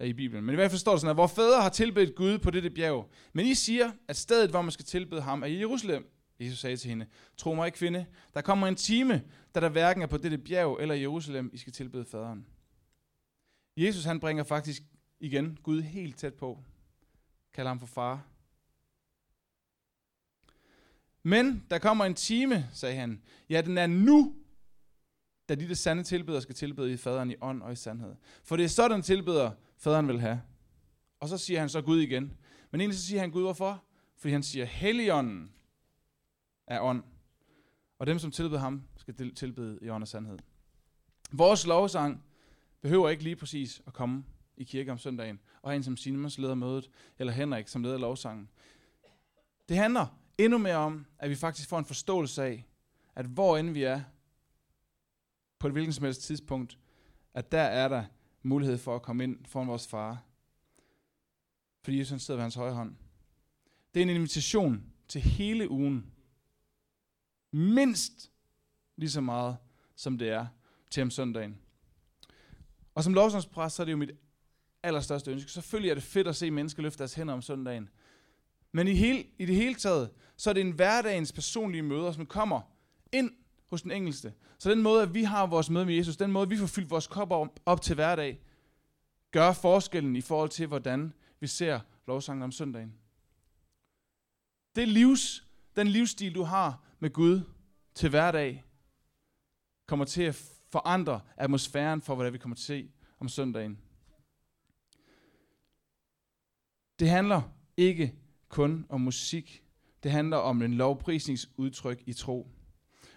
i 0.04 0.12
Bibelen. 0.12 0.44
Men 0.44 0.52
i 0.52 0.56
hvert 0.56 0.70
fald 0.70 0.78
står 0.78 0.92
det 0.92 1.00
sådan, 1.00 1.10
at 1.10 1.16
vores 1.16 1.32
fædre 1.32 1.62
har 1.62 1.68
tilbedt 1.68 2.14
Gud 2.14 2.38
på 2.38 2.50
dette 2.50 2.70
bjerg. 2.70 3.10
Men 3.32 3.46
I 3.46 3.54
siger, 3.54 3.92
at 4.08 4.16
stedet, 4.16 4.50
hvor 4.50 4.62
man 4.62 4.70
skal 4.72 4.84
tilbede 4.84 5.20
ham, 5.20 5.42
er 5.42 5.46
i 5.46 5.58
Jerusalem. 5.58 6.12
Jesus 6.40 6.58
sagde 6.58 6.76
til 6.76 6.88
hende, 6.88 7.06
tro 7.36 7.54
mig, 7.54 7.72
kvinde, 7.72 8.06
der 8.34 8.40
kommer 8.40 8.66
en 8.66 8.76
time, 8.76 9.22
da 9.54 9.60
der 9.60 9.68
hverken 9.68 10.02
er 10.02 10.06
på 10.06 10.16
dette 10.16 10.38
bjerg 10.38 10.78
eller 10.80 10.94
i 10.94 11.00
Jerusalem, 11.00 11.50
I 11.52 11.58
skal 11.58 11.72
tilbede 11.72 12.04
faderen. 12.04 12.46
Jesus 13.76 14.04
han 14.04 14.20
bringer 14.20 14.44
faktisk 14.44 14.82
igen 15.20 15.58
Gud 15.62 15.80
helt 15.80 16.16
tæt 16.16 16.34
på. 16.34 16.64
Kalder 17.54 17.70
ham 17.70 17.80
for 17.80 17.86
far. 17.86 18.26
Men 21.22 21.66
der 21.70 21.78
kommer 21.78 22.04
en 22.04 22.14
time, 22.14 22.68
sagde 22.72 22.96
han. 22.96 23.22
Ja, 23.48 23.60
den 23.60 23.78
er 23.78 23.86
nu, 23.86 24.34
da 25.48 25.54
de, 25.54 25.68
der 25.68 25.74
sande 25.74 26.02
tilbeder, 26.02 26.40
skal 26.40 26.54
tilbede 26.54 26.92
i 26.92 26.96
faderen 26.96 27.30
i 27.30 27.34
ånd 27.40 27.62
og 27.62 27.72
i 27.72 27.76
sandhed. 27.76 28.14
For 28.44 28.56
det 28.56 28.64
er 28.64 28.68
sådan 28.68 29.02
tilbeder, 29.02 29.50
faderen 29.80 30.08
vil 30.08 30.20
have. 30.20 30.42
Og 31.20 31.28
så 31.28 31.38
siger 31.38 31.60
han 31.60 31.68
så 31.68 31.82
Gud 31.82 32.00
igen. 32.00 32.36
Men 32.70 32.80
egentlig 32.80 32.98
så 32.98 33.06
siger 33.06 33.20
han 33.20 33.30
Gud, 33.30 33.42
hvorfor? 33.42 33.84
Fordi 34.16 34.32
han 34.32 34.42
siger, 34.42 34.64
Helligånden 34.64 35.52
er 36.66 36.80
ånd. 36.80 37.02
Og 37.98 38.06
dem, 38.06 38.18
som 38.18 38.30
tilbeder 38.30 38.60
ham, 38.60 38.82
skal 38.96 39.34
tilbede 39.34 39.78
i 39.82 39.88
ånd 39.88 40.02
og 40.02 40.08
sandhed. 40.08 40.38
Vores 41.32 41.66
lovsang 41.66 42.24
behøver 42.80 43.08
ikke 43.08 43.22
lige 43.22 43.36
præcis 43.36 43.82
at 43.86 43.92
komme 43.92 44.24
i 44.56 44.64
kirke 44.64 44.92
om 44.92 44.98
søndagen, 44.98 45.40
og 45.62 45.70
have 45.70 45.76
en 45.76 45.82
som 45.82 45.96
Simons 45.96 46.38
leder 46.38 46.54
mødet, 46.54 46.90
eller 47.18 47.32
Henrik 47.32 47.68
som 47.68 47.82
leder 47.82 47.98
lovsangen. 47.98 48.48
Det 49.68 49.76
handler 49.76 50.06
endnu 50.38 50.58
mere 50.58 50.76
om, 50.76 51.06
at 51.18 51.30
vi 51.30 51.34
faktisk 51.34 51.68
får 51.68 51.78
en 51.78 51.84
forståelse 51.84 52.42
af, 52.42 52.66
at 53.14 53.26
hvor 53.26 53.56
end 53.56 53.70
vi 53.70 53.82
er, 53.82 54.00
på 55.58 55.66
et 55.66 55.72
hvilken 55.72 55.92
som 55.92 56.04
helst 56.04 56.22
tidspunkt, 56.22 56.78
at 57.34 57.52
der 57.52 57.60
er 57.60 57.88
der 57.88 58.04
mulighed 58.42 58.78
for 58.78 58.96
at 58.96 59.02
komme 59.02 59.24
ind 59.24 59.46
foran 59.46 59.68
vores 59.68 59.86
far. 59.86 60.24
Fordi 61.82 61.98
Jesus 61.98 62.22
sidder 62.22 62.38
ved 62.38 62.42
hans 62.42 62.54
højre 62.54 62.74
hånd. 62.74 62.96
Det 63.94 64.00
er 64.00 64.02
en 64.02 64.10
invitation 64.10 64.84
til 65.08 65.20
hele 65.20 65.70
ugen. 65.70 66.12
Mindst 67.52 68.30
lige 68.96 69.10
så 69.10 69.20
meget, 69.20 69.56
som 69.96 70.18
det 70.18 70.28
er 70.28 70.46
til 70.90 71.02
om 71.02 71.10
søndagen. 71.10 71.58
Og 72.94 73.04
som 73.04 73.14
lovsangspræst, 73.14 73.76
så 73.76 73.82
er 73.82 73.84
det 73.84 73.92
jo 73.92 73.96
mit 73.96 74.10
allerstørste 74.82 75.30
ønske. 75.30 75.50
Selvfølgelig 75.50 75.90
er 75.90 75.94
det 75.94 76.02
fedt 76.02 76.28
at 76.28 76.36
se 76.36 76.50
mennesker 76.50 76.82
løfte 76.82 76.98
deres 76.98 77.14
hænder 77.14 77.34
om 77.34 77.42
søndagen. 77.42 77.88
Men 78.72 78.88
i, 78.88 78.94
hele, 78.94 79.24
i 79.38 79.46
det 79.46 79.56
hele 79.56 79.74
taget, 79.74 80.10
så 80.36 80.50
er 80.50 80.54
det 80.54 80.60
en 80.60 80.70
hverdagens 80.70 81.32
personlige 81.32 81.82
møder, 81.82 82.12
som 82.12 82.26
kommer 82.26 82.60
ind 83.12 83.30
hos 83.70 83.82
den 83.82 83.90
enkelte. 83.90 84.32
Så 84.58 84.70
den 84.70 84.82
måde, 84.82 85.02
at 85.02 85.14
vi 85.14 85.22
har 85.22 85.46
vores 85.46 85.70
møde 85.70 85.86
med 85.86 85.94
Jesus, 85.94 86.16
den 86.16 86.32
måde, 86.32 86.48
vi 86.48 86.56
får 86.56 86.66
fyldt 86.66 86.90
vores 86.90 87.06
kopper 87.06 87.36
op, 87.36 87.60
op 87.66 87.82
til 87.82 87.94
hverdag, 87.94 88.40
gør 89.30 89.52
forskellen 89.52 90.16
i 90.16 90.20
forhold 90.20 90.48
til, 90.48 90.66
hvordan 90.66 91.12
vi 91.40 91.46
ser 91.46 91.80
lovsangen 92.06 92.42
om 92.42 92.52
søndagen. 92.52 92.94
Det 94.74 94.88
livs, 94.88 95.48
den 95.76 95.88
livsstil, 95.88 96.34
du 96.34 96.42
har 96.42 96.84
med 96.98 97.10
Gud 97.12 97.40
til 97.94 98.10
hverdag, 98.10 98.64
kommer 99.86 100.04
til 100.04 100.22
at 100.22 100.34
forandre 100.72 101.20
atmosfæren 101.36 102.02
for, 102.02 102.14
hvad 102.14 102.30
vi 102.30 102.38
kommer 102.38 102.56
til 102.56 102.62
at 102.62 102.66
se 102.66 102.90
om 103.18 103.28
søndagen. 103.28 103.78
Det 106.98 107.08
handler 107.08 107.42
ikke 107.76 108.14
kun 108.48 108.86
om 108.88 109.00
musik. 109.00 109.64
Det 110.02 110.10
handler 110.10 110.36
om 110.36 110.62
en 110.62 110.74
lovprisningsudtryk 110.74 112.02
i 112.06 112.12
tro. 112.12 112.50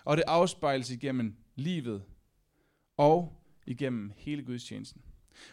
Og 0.04 0.18
det 0.18 0.24
afspejles 0.28 0.90
igennem 0.90 1.36
livet 1.56 2.04
og 2.98 3.44
igennem 3.66 4.12
hele 4.16 4.44
gudstjenesten. 4.44 5.02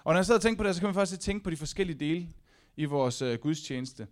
Og 0.04 0.12
når 0.12 0.18
jeg 0.18 0.26
sad 0.26 0.34
og 0.34 0.42
tænkte 0.42 0.62
på 0.62 0.68
det, 0.68 0.74
så 0.74 0.80
kan 0.80 0.86
man 0.86 0.94
faktisk 0.94 1.20
tænke 1.20 1.44
på 1.44 1.50
de 1.50 1.56
forskellige 1.56 1.98
dele 1.98 2.28
i 2.76 2.84
vores 2.84 3.22
øh, 3.22 3.38
gudstjeneste. 3.38 4.06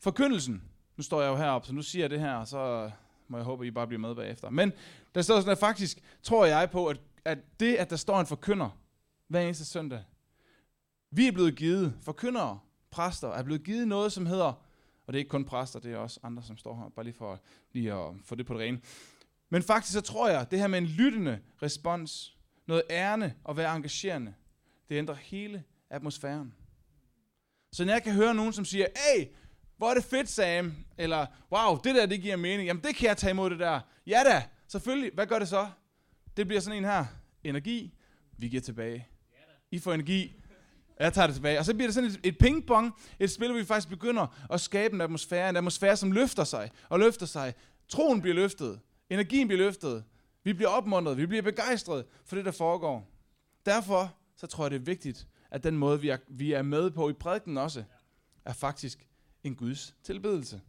Forkyndelsen. 0.00 0.62
Nu 0.96 1.02
står 1.02 1.22
jeg 1.22 1.28
jo 1.28 1.36
heroppe, 1.36 1.66
så 1.66 1.74
nu 1.74 1.82
siger 1.82 2.02
jeg 2.02 2.10
det 2.10 2.20
her, 2.20 2.34
og 2.34 2.48
så 2.48 2.90
må 3.28 3.36
jeg 3.36 3.44
håbe, 3.44 3.64
at 3.64 3.68
I 3.68 3.70
bare 3.70 3.86
bliver 3.86 4.00
med 4.00 4.14
bagefter. 4.14 4.50
Men 4.50 4.72
der 5.14 5.22
står 5.22 5.40
sådan, 5.40 5.52
at 5.52 5.58
faktisk 5.58 5.98
tror 6.22 6.44
jeg 6.44 6.70
på, 6.70 6.86
at, 6.86 7.00
at 7.24 7.38
det, 7.60 7.74
at 7.74 7.90
der 7.90 7.96
står 7.96 8.20
en 8.20 8.26
forkynder 8.26 8.78
hver 9.28 9.40
eneste 9.40 9.64
søndag, 9.64 10.02
vi 11.10 11.26
er 11.26 11.32
blevet 11.32 11.56
givet, 11.56 11.94
forkyndere, 12.02 12.58
præster, 12.90 13.28
er 13.28 13.42
blevet 13.42 13.64
givet 13.64 13.88
noget, 13.88 14.12
som 14.12 14.26
hedder, 14.26 14.52
og 15.06 15.12
det 15.12 15.14
er 15.14 15.18
ikke 15.18 15.28
kun 15.28 15.44
præster, 15.44 15.80
det 15.80 15.92
er 15.92 15.96
også 15.96 16.20
andre, 16.22 16.42
som 16.42 16.56
står 16.56 16.76
her, 16.76 16.88
bare 16.88 17.04
lige 17.04 17.14
for 17.14 17.40
lige 17.72 17.92
at 17.92 18.14
få 18.24 18.34
det 18.34 18.46
på 18.46 18.54
det 18.54 18.60
rene. 18.60 18.80
Men 19.54 19.62
faktisk 19.62 19.92
så 19.92 20.00
tror 20.00 20.28
jeg, 20.28 20.50
det 20.50 20.58
her 20.58 20.66
med 20.66 20.78
en 20.78 20.86
lyttende 20.86 21.40
respons, 21.62 22.36
noget 22.66 22.82
ærende 22.90 23.34
og 23.44 23.56
være 23.56 23.76
engagerende, 23.76 24.34
det 24.88 24.94
ændrer 24.94 25.14
hele 25.14 25.64
atmosfæren. 25.90 26.54
Så 27.72 27.84
når 27.84 27.92
jeg 27.92 28.02
kan 28.02 28.12
høre 28.12 28.34
nogen, 28.34 28.52
som 28.52 28.64
siger, 28.64 28.86
hey, 28.96 29.26
hvor 29.76 29.90
er 29.90 29.94
det 29.94 30.04
fedt, 30.04 30.28
Sam, 30.28 30.74
eller 30.98 31.26
wow, 31.52 31.78
det 31.84 31.94
der, 31.94 32.06
det 32.06 32.22
giver 32.22 32.36
mening, 32.36 32.66
jamen 32.66 32.82
det 32.82 32.96
kan 32.96 33.08
jeg 33.08 33.16
tage 33.16 33.30
imod 33.30 33.50
det 33.50 33.58
der. 33.58 33.80
Ja 34.06 34.22
da, 34.26 34.42
selvfølgelig, 34.68 35.10
hvad 35.14 35.26
gør 35.26 35.38
det 35.38 35.48
så? 35.48 35.68
Det 36.36 36.46
bliver 36.46 36.60
sådan 36.60 36.78
en 36.78 36.84
her, 36.84 37.04
energi, 37.44 37.94
vi 38.38 38.48
giver 38.48 38.62
tilbage. 38.62 39.08
I 39.70 39.78
får 39.78 39.92
energi, 39.92 40.36
jeg 41.00 41.12
tager 41.12 41.26
det 41.26 41.34
tilbage. 41.34 41.58
Og 41.58 41.64
så 41.64 41.74
bliver 41.74 41.86
det 41.86 41.94
sådan 41.94 42.10
et, 42.10 42.20
et 42.22 42.38
pingpong, 42.38 42.94
et 43.18 43.30
spil, 43.30 43.48
hvor 43.48 43.58
vi 43.58 43.64
faktisk 43.64 43.88
begynder 43.88 44.46
at 44.50 44.60
skabe 44.60 44.94
en 44.94 45.00
atmosfære, 45.00 45.48
en 45.48 45.56
atmosfære, 45.56 45.96
som 45.96 46.12
løfter 46.12 46.44
sig 46.44 46.70
og 46.88 46.98
løfter 46.98 47.26
sig. 47.26 47.54
Troen 47.88 48.20
bliver 48.20 48.34
løftet, 48.34 48.80
energien 49.10 49.48
bliver 49.48 49.58
løftet, 49.58 50.04
vi 50.42 50.52
bliver 50.52 50.68
opmuntret, 50.68 51.16
vi 51.16 51.26
bliver 51.26 51.42
begejstret 51.42 52.06
for 52.24 52.36
det, 52.36 52.44
der 52.44 52.50
foregår. 52.50 53.10
Derfor 53.66 54.16
så 54.36 54.46
tror 54.46 54.64
jeg, 54.64 54.70
det 54.70 54.76
er 54.76 54.84
vigtigt, 54.84 55.28
at 55.50 55.64
den 55.64 55.78
måde, 55.78 56.00
vi 56.00 56.08
er, 56.08 56.18
vi 56.28 56.52
er 56.52 56.62
med 56.62 56.90
på 56.90 57.10
i 57.10 57.12
prædiken 57.12 57.58
også, 57.58 57.84
er 58.44 58.52
faktisk 58.52 59.08
en 59.42 59.56
Guds 59.56 59.96
tilbedelse. 60.02 60.60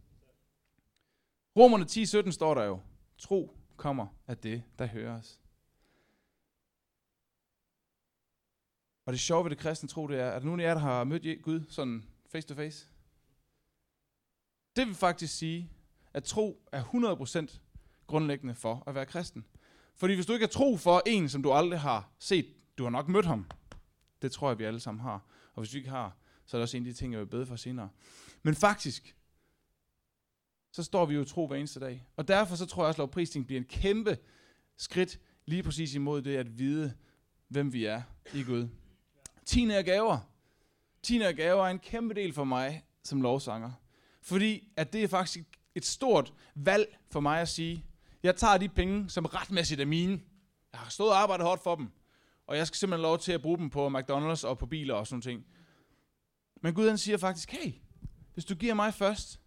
Romerne 1.56 1.84
10.17 2.24 2.30
står 2.30 2.54
der 2.54 2.64
jo, 2.64 2.80
tro 3.18 3.56
kommer 3.76 4.06
af 4.26 4.38
det, 4.38 4.62
der 4.78 4.86
høres. 4.86 5.40
Og 9.06 9.12
det 9.12 9.20
sjove 9.20 9.44
ved 9.44 9.50
det 9.50 9.58
kristne 9.58 9.88
tro, 9.88 10.06
det 10.06 10.20
er, 10.20 10.30
at 10.30 10.44
nogen 10.44 10.60
af 10.60 10.64
jer, 10.64 10.74
der 10.74 10.80
har 10.80 11.04
mødt 11.04 11.42
Gud 11.42 11.64
sådan 11.68 12.04
face 12.28 12.48
to 12.48 12.54
face, 12.54 12.88
det 14.76 14.86
vil 14.86 14.94
faktisk 14.94 15.38
sige, 15.38 15.70
at 16.12 16.24
tro 16.24 16.68
er 16.72 16.82
100% 16.82 17.60
grundlæggende 18.06 18.54
for 18.54 18.82
at 18.86 18.94
være 18.94 19.06
kristen. 19.06 19.46
Fordi 19.96 20.14
hvis 20.14 20.26
du 20.26 20.32
ikke 20.32 20.44
er 20.44 20.48
tro 20.48 20.76
for 20.76 21.02
en, 21.06 21.28
som 21.28 21.42
du 21.42 21.52
aldrig 21.52 21.80
har 21.80 22.10
set, 22.18 22.46
du 22.78 22.82
har 22.82 22.90
nok 22.90 23.08
mødt 23.08 23.26
ham. 23.26 23.46
Det 24.22 24.32
tror 24.32 24.50
jeg, 24.50 24.58
vi 24.58 24.64
alle 24.64 24.80
sammen 24.80 25.02
har. 25.02 25.26
Og 25.54 25.62
hvis 25.62 25.70
du 25.70 25.76
ikke 25.76 25.90
har, 25.90 26.16
så 26.46 26.56
er 26.56 26.58
det 26.58 26.62
også 26.62 26.76
en 26.76 26.86
af 26.86 26.92
de 26.92 26.98
ting, 26.98 27.12
jeg 27.12 27.20
vil 27.20 27.26
bede 27.26 27.46
for 27.46 27.56
senere. 27.56 27.88
Men 28.42 28.54
faktisk, 28.54 29.16
så 30.72 30.82
står 30.82 31.06
vi 31.06 31.14
jo 31.14 31.24
tro 31.24 31.46
hver 31.46 31.56
eneste 31.56 31.80
dag. 31.80 32.06
Og 32.16 32.28
derfor 32.28 32.56
så 32.56 32.66
tror 32.66 32.82
jeg 32.82 32.88
også, 32.88 33.02
at 33.02 33.06
lovprisning 33.06 33.46
bliver 33.46 33.60
en 33.60 33.66
kæmpe 33.66 34.18
skridt 34.76 35.20
lige 35.46 35.62
præcis 35.62 35.94
imod 35.94 36.22
det 36.22 36.36
at 36.36 36.58
vide, 36.58 36.94
hvem 37.48 37.72
vi 37.72 37.84
er 37.84 38.02
i 38.34 38.42
Gud. 38.42 38.68
Tine 39.44 39.74
er 39.74 39.82
gaver. 39.82 40.18
Tine 41.02 41.24
er 41.24 41.32
gaver 41.32 41.66
er 41.66 41.70
en 41.70 41.78
kæmpe 41.78 42.14
del 42.14 42.32
for 42.32 42.44
mig 42.44 42.84
som 43.04 43.22
lovsanger. 43.22 43.72
Fordi 44.22 44.68
at 44.76 44.92
det 44.92 45.04
er 45.04 45.08
faktisk 45.08 45.58
et 45.74 45.84
stort 45.84 46.34
valg 46.54 46.98
for 47.10 47.20
mig 47.20 47.40
at 47.40 47.48
sige, 47.48 47.85
jeg 48.26 48.36
tager 48.36 48.58
de 48.58 48.68
penge, 48.68 49.10
som 49.10 49.24
retmæssigt 49.24 49.80
er 49.80 49.84
mine. 49.84 50.20
Jeg 50.72 50.80
har 50.80 50.90
stået 50.90 51.10
og 51.10 51.18
arbejdet 51.18 51.46
hårdt 51.46 51.62
for 51.62 51.74
dem. 51.74 51.90
Og 52.46 52.56
jeg 52.56 52.66
skal 52.66 52.76
simpelthen 52.76 53.02
lov 53.02 53.18
til 53.18 53.32
at 53.32 53.42
bruge 53.42 53.58
dem 53.58 53.70
på 53.70 53.88
McDonald's 53.88 54.46
og 54.46 54.58
på 54.58 54.66
biler 54.66 54.94
og 54.94 55.06
sådan 55.06 55.22
ting. 55.22 55.46
Men 56.62 56.74
Gud 56.74 56.88
han 56.88 56.98
siger 56.98 57.18
faktisk, 57.18 57.50
hey, 57.50 57.72
hvis 58.34 58.44
du 58.44 58.54
giver 58.54 58.74
mig 58.74 58.94
først, 58.94 59.40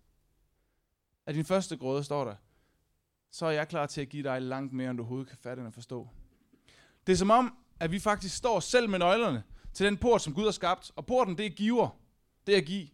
af 1.25 1.33
din 1.33 1.45
første 1.45 1.77
grøde, 1.77 2.03
står 2.03 2.25
der, 2.25 2.35
så 3.31 3.45
er 3.45 3.51
jeg 3.51 3.67
klar 3.67 3.85
til 3.85 4.01
at 4.01 4.09
give 4.09 4.23
dig 4.23 4.41
langt 4.41 4.73
mere, 4.73 4.89
end 4.89 4.97
du 4.97 5.03
overhovedet 5.03 5.27
kan 5.27 5.37
fatte 5.37 5.61
og 5.61 5.73
forstå. 5.73 6.07
Det 7.07 7.13
er 7.13 7.17
som 7.17 7.29
om, 7.29 7.57
at 7.79 7.91
vi 7.91 7.99
faktisk 7.99 8.35
står 8.35 8.59
selv 8.59 8.89
med 8.89 8.99
nøglerne 8.99 9.43
til 9.73 9.85
den 9.85 9.97
port, 9.97 10.21
som 10.21 10.33
Gud 10.33 10.43
har 10.43 10.51
skabt. 10.51 10.91
Og 10.95 11.05
porten, 11.05 11.37
det 11.37 11.45
er 11.45 11.49
giver. 11.49 11.99
Det 12.47 12.53
er 12.53 12.57
at 12.57 12.65
give. 12.65 12.87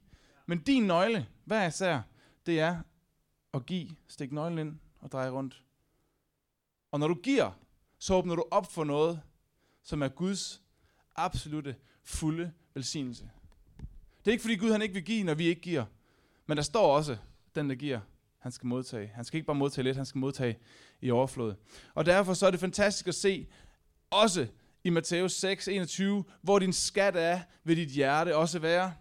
Men 0.45 0.63
din 0.63 0.83
nøgle, 0.83 1.27
hvad 1.45 1.67
især, 1.67 2.01
det 2.45 2.59
er 2.59 2.79
at 3.53 3.65
give. 3.65 3.89
Stik 4.07 4.31
nøglen 4.31 4.59
ind 4.67 4.79
og 4.99 5.11
dreje 5.11 5.29
rundt. 5.29 5.63
Og 6.95 6.99
når 6.99 7.07
du 7.07 7.13
giver, 7.13 7.51
så 7.99 8.13
åbner 8.13 8.35
du 8.35 8.45
op 8.51 8.73
for 8.73 8.83
noget, 8.83 9.21
som 9.83 10.01
er 10.01 10.07
Guds 10.07 10.61
absolute, 11.15 11.75
fulde 12.03 12.51
velsignelse. 12.73 13.29
Det 14.19 14.27
er 14.27 14.31
ikke 14.31 14.41
fordi 14.41 14.55
Gud 14.55 14.71
han 14.71 14.81
ikke 14.81 14.93
vil 14.93 15.03
give, 15.03 15.23
når 15.23 15.33
vi 15.33 15.47
ikke 15.47 15.61
giver. 15.61 15.85
Men 16.45 16.57
der 16.57 16.63
står 16.63 16.95
også, 16.95 17.17
den 17.55 17.69
der 17.69 17.75
giver, 17.75 17.99
han 18.39 18.51
skal 18.51 18.67
modtage. 18.67 19.07
Han 19.07 19.25
skal 19.25 19.37
ikke 19.37 19.45
bare 19.45 19.55
modtage 19.55 19.83
lidt, 19.83 19.97
han 19.97 20.05
skal 20.05 20.19
modtage 20.19 20.57
i 21.01 21.11
overflod. 21.11 21.55
Og 21.93 22.05
derfor 22.05 22.33
så 22.33 22.47
er 22.47 22.51
det 22.51 22.59
fantastisk 22.59 23.07
at 23.07 23.15
se, 23.15 23.47
også 24.09 24.47
i 24.83 24.89
Matthæus 24.89 25.33
6, 25.33 25.67
21, 25.67 26.23
hvor 26.41 26.59
din 26.59 26.73
skat 26.73 27.15
er, 27.15 27.41
vil 27.63 27.77
dit 27.77 27.89
hjerte 27.89 28.35
også 28.35 28.59
være. 28.59 28.93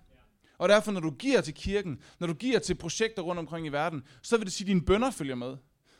Og 0.58 0.68
derfor, 0.68 0.92
når 0.92 1.00
du 1.00 1.10
giver 1.10 1.40
til 1.40 1.54
kirken, 1.54 2.02
når 2.18 2.26
du 2.26 2.34
giver 2.34 2.58
til 2.58 2.74
projekter 2.74 3.22
rundt 3.22 3.38
omkring 3.38 3.66
i 3.66 3.70
verden, 3.70 4.02
så 4.22 4.36
vil 4.36 4.46
det 4.46 4.52
sige, 4.52 4.64
at 4.64 4.68
dine 4.68 4.84
bønder 4.84 5.10
følger 5.10 5.34
med. 5.34 5.56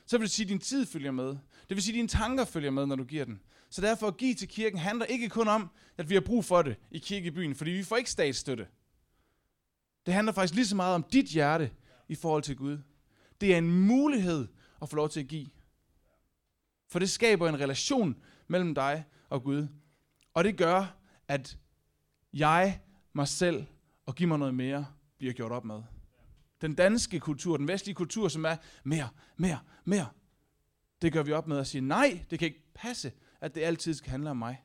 Så 0.06 0.18
vil 0.18 0.24
det 0.24 0.30
sige, 0.30 0.44
at 0.44 0.48
din 0.48 0.58
tid 0.58 0.86
følger 0.86 1.10
med. 1.10 1.26
Det 1.68 1.70
vil 1.76 1.82
sige, 1.82 1.92
at 1.92 1.96
dine 1.96 2.08
tanker 2.08 2.44
følger 2.44 2.70
med, 2.70 2.86
når 2.86 2.96
du 2.96 3.04
giver 3.04 3.24
den. 3.24 3.40
Så 3.70 3.80
derfor 3.80 4.06
at 4.06 4.16
give 4.16 4.34
til 4.34 4.48
kirken 4.48 4.78
handler 4.78 5.06
ikke 5.06 5.28
kun 5.28 5.48
om, 5.48 5.70
at 5.98 6.08
vi 6.08 6.14
har 6.14 6.20
brug 6.20 6.44
for 6.44 6.62
det 6.62 6.76
i 6.90 6.98
kirkebyen, 6.98 7.54
fordi 7.54 7.70
vi 7.70 7.82
får 7.82 7.96
ikke 7.96 8.10
statsstøtte. 8.10 8.66
Det 10.06 10.14
handler 10.14 10.32
faktisk 10.32 10.54
lige 10.54 10.66
så 10.66 10.76
meget 10.76 10.94
om 10.94 11.02
dit 11.02 11.26
hjerte 11.26 11.70
i 12.08 12.14
forhold 12.14 12.42
til 12.42 12.56
Gud. 12.56 12.78
Det 13.40 13.54
er 13.54 13.58
en 13.58 13.86
mulighed 13.86 14.48
at 14.82 14.88
få 14.88 14.96
lov 14.96 15.08
til 15.08 15.20
at 15.20 15.28
give. 15.28 15.46
For 16.88 16.98
det 16.98 17.10
skaber 17.10 17.48
en 17.48 17.60
relation 17.60 18.16
mellem 18.48 18.74
dig 18.74 19.04
og 19.28 19.42
Gud. 19.42 19.68
Og 20.34 20.44
det 20.44 20.56
gør, 20.56 20.96
at 21.28 21.58
jeg, 22.32 22.80
mig 23.12 23.28
selv 23.28 23.66
og 24.06 24.14
give 24.14 24.28
mig 24.28 24.38
noget 24.38 24.54
mere, 24.54 24.86
bliver 25.18 25.32
gjort 25.32 25.52
op 25.52 25.64
med. 25.64 25.82
Den 26.64 26.74
danske 26.74 27.20
kultur, 27.20 27.56
den 27.56 27.68
vestlige 27.68 27.94
kultur, 27.94 28.28
som 28.28 28.44
er 28.44 28.56
mere, 28.84 29.08
mere, 29.36 29.58
mere, 29.84 30.06
det 31.02 31.12
gør 31.12 31.22
vi 31.22 31.32
op 31.32 31.46
med 31.46 31.58
at 31.58 31.66
sige, 31.66 31.80
nej, 31.80 32.24
det 32.30 32.38
kan 32.38 32.46
ikke 32.46 32.62
passe, 32.74 33.12
at 33.40 33.54
det 33.54 33.60
altid 33.60 33.94
skal 33.94 34.10
handle 34.10 34.30
om 34.30 34.36
mig. 34.36 34.64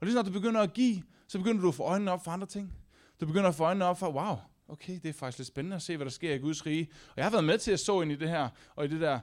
Og 0.00 0.06
lige 0.06 0.14
når 0.14 0.22
du 0.22 0.32
begynder 0.32 0.60
at 0.60 0.72
give, 0.72 1.02
så 1.28 1.38
begynder 1.38 1.62
du 1.62 1.68
at 1.68 1.74
få 1.74 1.82
øjnene 1.82 2.10
op 2.10 2.24
for 2.24 2.30
andre 2.30 2.46
ting. 2.46 2.74
Du 3.20 3.26
begynder 3.26 3.48
at 3.48 3.54
få 3.54 3.64
øjnene 3.64 3.84
op 3.84 3.98
for, 3.98 4.12
wow, 4.12 4.36
okay, 4.68 5.00
det 5.02 5.08
er 5.08 5.12
faktisk 5.12 5.38
lidt 5.38 5.48
spændende 5.48 5.76
at 5.76 5.82
se, 5.82 5.96
hvad 5.96 6.04
der 6.04 6.10
sker 6.10 6.34
i 6.34 6.38
Guds 6.38 6.66
rige. 6.66 6.88
Og 7.08 7.14
jeg 7.16 7.24
har 7.24 7.30
været 7.30 7.44
med 7.44 7.58
til 7.58 7.72
at 7.72 7.80
så 7.80 8.00
ind 8.00 8.12
i 8.12 8.16
det 8.16 8.28
her, 8.28 8.48
og 8.74 8.84
i 8.84 8.88
det 8.88 9.00
der. 9.00 9.20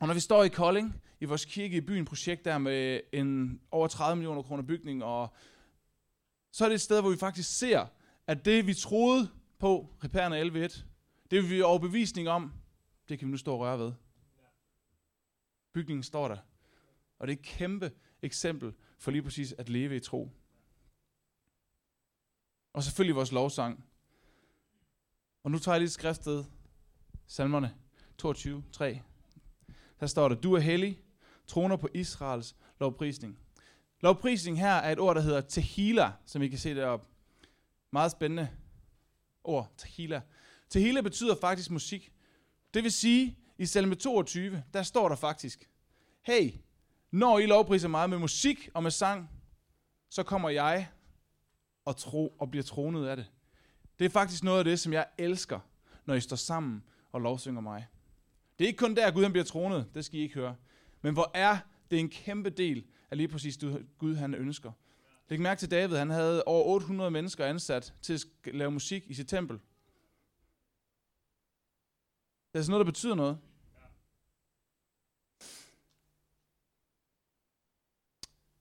Og 0.00 0.06
når 0.06 0.14
vi 0.14 0.20
står 0.20 0.44
i 0.44 0.48
Kolding, 0.48 1.02
i 1.20 1.24
vores 1.24 1.44
kirke 1.44 1.76
i 1.76 1.80
byen, 1.80 2.04
projekt 2.04 2.44
der 2.44 2.58
med 2.58 3.00
en 3.12 3.60
over 3.70 3.88
30 3.88 4.16
millioner 4.16 4.42
kroner 4.42 4.62
bygning, 4.62 5.04
og 5.04 5.34
så 6.52 6.64
er 6.64 6.68
det 6.68 6.74
et 6.74 6.80
sted, 6.80 7.00
hvor 7.00 7.10
vi 7.10 7.16
faktisk 7.16 7.58
ser, 7.58 7.86
at 8.26 8.44
det 8.44 8.66
vi 8.66 8.74
troede 8.74 9.28
på, 9.58 9.90
Repærerne 10.04 10.64
11.1, 10.66 10.82
det 11.30 11.50
vi 11.50 11.62
overbevisning 11.62 12.28
om, 12.28 12.52
det 13.08 13.18
kan 13.18 13.28
vi 13.28 13.30
nu 13.30 13.36
stå 13.36 13.52
og 13.52 13.60
røre 13.60 13.78
ved. 13.78 13.92
Bygningen 15.72 16.02
står 16.02 16.28
der. 16.28 16.38
Og 17.18 17.26
det 17.26 17.34
er 17.34 17.38
et 17.38 17.44
kæmpe 17.44 17.92
eksempel 18.22 18.74
for 18.98 19.10
lige 19.10 19.22
præcis 19.22 19.52
at 19.52 19.68
leve 19.68 19.96
i 19.96 20.00
tro. 20.00 20.30
Og 22.72 22.82
selvfølgelig 22.82 23.16
vores 23.16 23.32
lovsang. 23.32 23.84
Og 25.42 25.50
nu 25.50 25.58
tager 25.58 25.74
jeg 25.74 25.80
lige 25.80 25.90
skriftet, 25.90 26.24
skriftsted. 26.24 26.44
Salmerne 27.26 27.74
22, 28.18 28.64
3. 28.72 29.00
Der 30.00 30.06
står 30.06 30.28
der, 30.28 30.36
du 30.36 30.54
er 30.54 30.60
hellig, 30.60 31.00
troner 31.46 31.76
på 31.76 31.88
Israels 31.94 32.56
lovprisning. 32.80 33.38
Lovprisning 34.00 34.60
her 34.60 34.72
er 34.72 34.92
et 34.92 34.98
ord, 34.98 35.14
der 35.14 35.22
hedder 35.22 35.40
tehila, 35.40 36.12
som 36.26 36.42
I 36.42 36.48
kan 36.48 36.58
se 36.58 36.74
deroppe. 36.74 37.06
Meget 37.90 38.12
spændende 38.12 38.48
ord, 39.44 39.72
tehila. 39.76 40.20
Tehila 40.74 41.00
betyder 41.00 41.34
faktisk 41.34 41.70
musik. 41.70 42.12
Det 42.74 42.82
vil 42.82 42.92
sige, 42.92 43.38
i 43.58 43.66
salme 43.66 43.94
22, 43.94 44.62
der 44.72 44.82
står 44.82 45.08
der 45.08 45.16
faktisk, 45.16 45.70
hey, 46.22 46.50
når 47.10 47.38
I 47.38 47.46
lovpriser 47.46 47.88
mig 47.88 48.10
med 48.10 48.18
musik 48.18 48.68
og 48.74 48.82
med 48.82 48.90
sang, 48.90 49.30
så 50.10 50.22
kommer 50.22 50.48
jeg 50.50 50.88
og, 51.84 51.96
tro, 51.96 52.28
og 52.38 52.50
bliver 52.50 52.62
tronet 52.62 53.06
af 53.06 53.16
det. 53.16 53.30
Det 53.98 54.04
er 54.04 54.08
faktisk 54.08 54.44
noget 54.44 54.58
af 54.58 54.64
det, 54.64 54.80
som 54.80 54.92
jeg 54.92 55.06
elsker, 55.18 55.60
når 56.06 56.14
I 56.14 56.20
står 56.20 56.36
sammen 56.36 56.82
og 57.12 57.20
lovsynger 57.20 57.60
mig. 57.60 57.86
Det 58.58 58.64
er 58.64 58.68
ikke 58.68 58.78
kun 58.78 58.96
der, 58.96 59.10
Gud 59.10 59.22
han 59.22 59.32
bliver 59.32 59.44
tronet, 59.44 59.86
det 59.94 60.04
skal 60.04 60.18
I 60.18 60.22
ikke 60.22 60.34
høre. 60.34 60.56
Men 61.02 61.14
hvor 61.14 61.30
er 61.34 61.58
det 61.90 62.00
en 62.00 62.08
kæmpe 62.08 62.50
del 62.50 62.84
af 63.10 63.16
lige 63.16 63.28
præcis 63.28 63.56
det, 63.56 63.86
Gud 63.98 64.14
han 64.14 64.34
ønsker. 64.34 64.72
Læg 65.28 65.40
mærke 65.40 65.58
til 65.58 65.70
David, 65.70 65.96
han 65.96 66.10
havde 66.10 66.44
over 66.44 66.64
800 66.64 67.10
mennesker 67.10 67.46
ansat 67.46 67.94
til 68.02 68.12
at 68.12 68.54
lave 68.54 68.70
musik 68.70 69.04
i 69.06 69.14
sit 69.14 69.28
tempel. 69.28 69.58
Det 72.54 72.60
er 72.60 72.62
sådan 72.62 72.70
noget, 72.70 72.86
der 72.86 72.92
betyder 72.92 73.14
noget. 73.14 73.38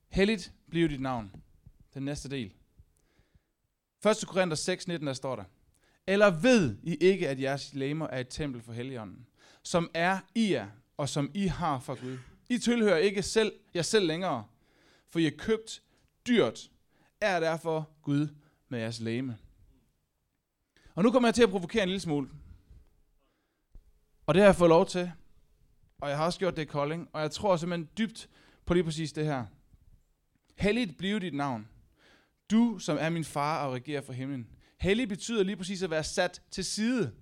Helligt 0.08 0.54
bliver 0.70 0.88
dit 0.88 1.02
navn. 1.02 1.32
Den 1.94 2.04
næste 2.04 2.30
del. 2.30 2.54
1. 4.06 4.28
Korinther 4.28 4.56
6, 4.56 4.88
19, 4.88 5.08
der 5.08 5.14
står 5.14 5.36
der. 5.36 5.44
Eller 6.08 6.30
ved 6.30 6.78
I 6.84 6.96
ikke, 6.96 7.30
at 7.30 7.40
jeres 7.40 7.74
læmer 7.74 8.08
er 8.08 8.20
et 8.20 8.28
tempel 8.30 8.62
for 8.62 8.74
Helligånden, 8.74 9.28
som 9.64 9.92
er 9.94 10.20
i 10.36 10.52
jer, 10.52 10.70
og 10.98 11.10
som 11.10 11.32
I 11.34 11.48
har 11.48 11.80
fra 11.80 11.94
Gud? 11.94 12.18
I 12.50 12.58
tilhører 12.58 12.98
ikke 12.98 13.24
selv 13.24 13.54
jer 13.76 13.82
selv 13.82 14.08
længere, 14.08 14.46
for 15.10 15.20
I 15.20 15.26
er 15.26 15.38
købt 15.38 15.82
dyrt, 16.28 16.72
er 17.22 17.40
derfor 17.40 17.90
Gud 18.02 18.28
med 18.70 18.80
jeres 18.80 19.00
læme. 19.00 19.38
Og 20.96 21.04
nu 21.04 21.12
kommer 21.12 21.28
jeg 21.30 21.36
til 21.36 21.44
at 21.44 21.50
provokere 21.50 21.84
en 21.84 21.90
lille 21.90 22.02
smule. 22.02 22.30
Og 24.26 24.34
det 24.34 24.42
har 24.42 24.48
jeg 24.48 24.56
fået 24.56 24.70
lov 24.70 24.86
til. 24.86 25.12
Og 26.02 26.10
jeg 26.10 26.18
har 26.18 26.26
også 26.26 26.40
gjort 26.40 26.56
det 26.56 26.62
i 26.62 26.66
Kolding. 26.66 27.10
Og 27.14 27.22
jeg 27.22 27.32
tror 27.32 27.58
simpelthen 27.58 27.90
dybt 27.98 28.30
på 28.66 28.74
lige 28.74 28.84
præcis 28.84 29.14
det 29.14 29.26
her. 29.26 29.46
Helligt 30.58 30.98
blive 30.98 31.20
dit 31.20 31.34
navn. 31.34 31.68
Du, 32.52 32.80
som 32.80 32.98
er 33.00 33.10
min 33.10 33.24
far 33.24 33.66
og 33.66 33.74
regerer 33.74 34.02
for 34.02 34.14
himlen. 34.14 34.48
Hellig 34.80 35.10
betyder 35.10 35.44
lige 35.44 35.56
præcis 35.56 35.84
at 35.84 35.90
være 35.90 36.04
sat 36.04 36.42
til 36.52 36.66
side. 36.66 37.14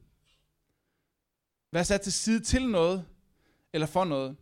Være 1.71 1.85
sat 1.85 2.01
til 2.01 2.13
side 2.13 2.39
til 2.43 2.67
noget, 2.67 3.05
eller 3.73 3.87
for 3.87 4.05
noget. 4.05 4.35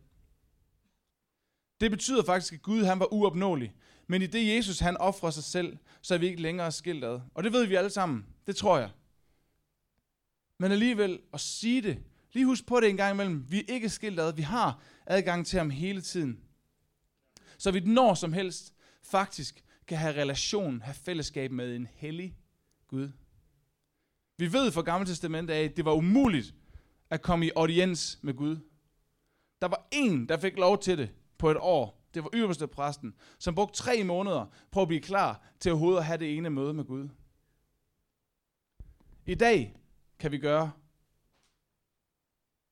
Det 1.81 1.91
betyder 1.91 2.23
faktisk, 2.23 2.53
at 2.53 2.61
Gud 2.61 2.83
han 2.83 2.99
var 2.99 3.13
uopnåelig. 3.13 3.73
Men 4.07 4.21
i 4.21 4.27
det 4.27 4.55
Jesus 4.55 4.79
han 4.79 4.97
offrer 4.97 5.29
sig 5.29 5.43
selv, 5.43 5.77
så 6.01 6.13
er 6.13 6.17
vi 6.17 6.27
ikke 6.27 6.41
længere 6.41 6.71
skilt 6.71 7.03
ad. 7.03 7.19
Og 7.33 7.43
det 7.43 7.53
ved 7.53 7.65
vi 7.65 7.75
alle 7.75 7.89
sammen. 7.89 8.25
Det 8.47 8.55
tror 8.55 8.77
jeg. 8.77 8.89
Men 10.57 10.71
alligevel 10.71 11.19
at 11.33 11.39
sige 11.39 11.81
det, 11.81 12.03
lige 12.33 12.45
husk 12.45 12.65
på 12.65 12.79
det 12.79 12.89
en 12.89 12.97
gang 12.97 13.13
imellem. 13.13 13.45
Vi 13.51 13.59
er 13.59 13.73
ikke 13.73 13.89
skilt 13.89 14.19
ad. 14.19 14.33
Vi 14.33 14.41
har 14.41 14.81
adgang 15.05 15.45
til 15.45 15.57
ham 15.57 15.69
hele 15.69 16.01
tiden. 16.01 16.39
Så 17.57 17.71
vi 17.71 17.79
når 17.79 18.13
som 18.13 18.33
helst 18.33 18.73
faktisk 19.03 19.63
kan 19.87 19.97
have 19.97 20.21
relation, 20.21 20.81
have 20.81 20.93
fællesskab 20.93 21.51
med 21.51 21.75
en 21.75 21.87
hellig 21.93 22.37
Gud. 22.87 23.11
Vi 24.37 24.53
ved 24.53 24.71
fra 24.71 24.81
Gamle 24.81 25.07
Testament 25.07 25.49
af, 25.49 25.63
at 25.63 25.77
det 25.77 25.85
var 25.85 25.93
umuligt 25.93 26.53
at 27.09 27.21
komme 27.21 27.45
i 27.45 27.51
audiens 27.55 28.19
med 28.21 28.33
Gud. 28.33 28.57
Der 29.61 29.67
var 29.67 29.87
en, 29.91 30.29
der 30.29 30.37
fik 30.37 30.57
lov 30.57 30.79
til 30.79 30.97
det 30.97 31.11
på 31.37 31.51
et 31.51 31.57
år. 31.59 32.09
Det 32.13 32.23
var 32.23 32.29
yderste 32.33 32.67
præsten, 32.67 33.13
som 33.39 33.55
brugte 33.55 33.77
tre 33.77 34.03
måneder 34.03 34.45
på 34.71 34.81
at 34.81 34.87
blive 34.87 35.01
klar 35.01 35.41
til 35.59 35.71
overhovedet 35.71 35.99
at 35.99 36.05
have 36.05 36.17
det 36.17 36.37
ene 36.37 36.49
møde 36.49 36.73
med 36.73 36.83
Gud. 36.83 37.09
I 39.25 39.35
dag 39.35 39.75
kan 40.19 40.31
vi 40.31 40.37
gøre 40.37 40.71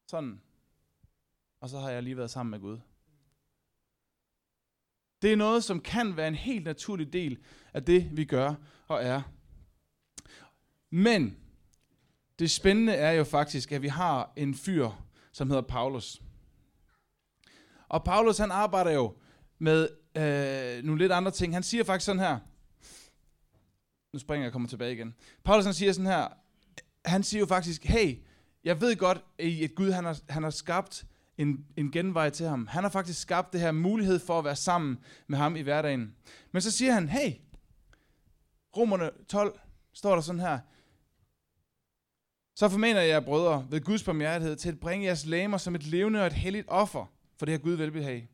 sådan, 0.08 0.42
og 1.60 1.70
så 1.70 1.80
har 1.80 1.90
jeg 1.90 2.04
lige 2.04 2.18
været 2.18 2.32
sammen 2.32 2.52
med 2.52 2.60
Gud. 2.60 2.80
Det 5.22 5.34
er 5.34 5.36
noget, 5.36 5.64
som 5.64 5.80
kan 5.82 6.18
være 6.18 6.28
en 6.28 6.36
helt 6.36 6.66
naturlig 6.66 7.14
del 7.14 7.38
af 7.74 7.84
det, 7.84 8.18
vi 8.18 8.26
gør 8.26 8.56
og 8.88 9.04
er. 9.04 9.22
Men 10.90 11.38
det 12.40 12.52
spændende 12.52 12.94
er 12.94 13.12
jo 13.12 13.24
faktisk, 13.24 13.72
at 13.72 13.82
vi 13.82 13.88
har 13.88 14.34
en 14.36 14.56
fyr, 14.56 14.90
som 15.32 15.50
hedder 15.50 15.64
Paulus. 15.64 16.22
Og 17.88 18.04
Paulus 18.04 18.38
han 18.38 18.52
arbejder 18.52 18.92
jo 18.92 19.18
med 19.60 19.90
øh, 20.16 20.84
nogle 20.84 21.02
lidt 21.02 21.12
andre 21.12 21.32
ting. 21.32 21.54
Han 21.54 21.64
siger 21.64 21.84
faktisk 21.84 22.06
sådan 22.06 22.20
her. 22.20 22.40
Nu 24.14 24.20
springer 24.20 24.44
jeg 24.44 24.50
og 24.50 24.54
kommer 24.54 24.70
tilbage 24.70 24.94
igen. 24.94 25.16
Paulus 25.44 25.66
han 25.66 25.74
siger 25.74 25.94
sådan 25.94 26.12
her. 26.12 26.28
Han 27.06 27.24
siger 27.24 27.40
jo 27.40 27.46
faktisk, 27.46 27.86
hey, 27.86 28.16
jeg 28.68 28.82
ved 28.82 28.96
godt, 28.96 29.24
at 29.40 29.76
Gud 29.76 29.92
han 29.92 30.06
har, 30.06 30.20
han 30.30 30.44
har 30.44 30.50
skabt 30.50 31.06
en, 31.38 31.66
en 31.78 31.92
genvej 31.92 32.30
til 32.30 32.46
ham. 32.46 32.68
Han 32.68 32.84
har 32.84 32.90
faktisk 32.90 33.22
skabt 33.22 33.54
det 33.54 33.62
her 33.62 33.72
mulighed 33.72 34.20
for 34.20 34.40
at 34.40 34.46
være 34.46 34.56
sammen 34.56 34.98
med 35.28 35.38
ham 35.38 35.56
i 35.56 35.62
hverdagen. 35.62 36.16
Men 36.52 36.62
så 36.62 36.72
siger 36.72 36.94
han, 36.94 37.10
hey, 37.10 37.34
Romerne 38.78 39.10
12 39.30 39.60
står 39.94 40.14
der 40.14 40.22
sådan 40.22 40.42
her, 40.42 40.60
så 42.56 42.70
formener 42.70 43.02
jeg, 43.02 43.26
brødre, 43.26 43.68
ved 43.70 43.82
Guds 43.82 44.04
barmhjertighed, 44.04 44.56
til 44.56 44.70
at 44.70 44.80
bringe 44.80 45.06
jeres 45.06 45.26
læmer 45.26 45.58
som 45.58 45.76
et 45.76 45.84
levende 45.84 46.20
og 46.20 46.28
et 46.28 46.34
helligt 46.34 46.66
offer, 46.68 47.06
for 47.38 47.46
det 47.46 47.52
her 47.52 47.60
Gud 47.60 47.74
velbehag. 47.74 48.30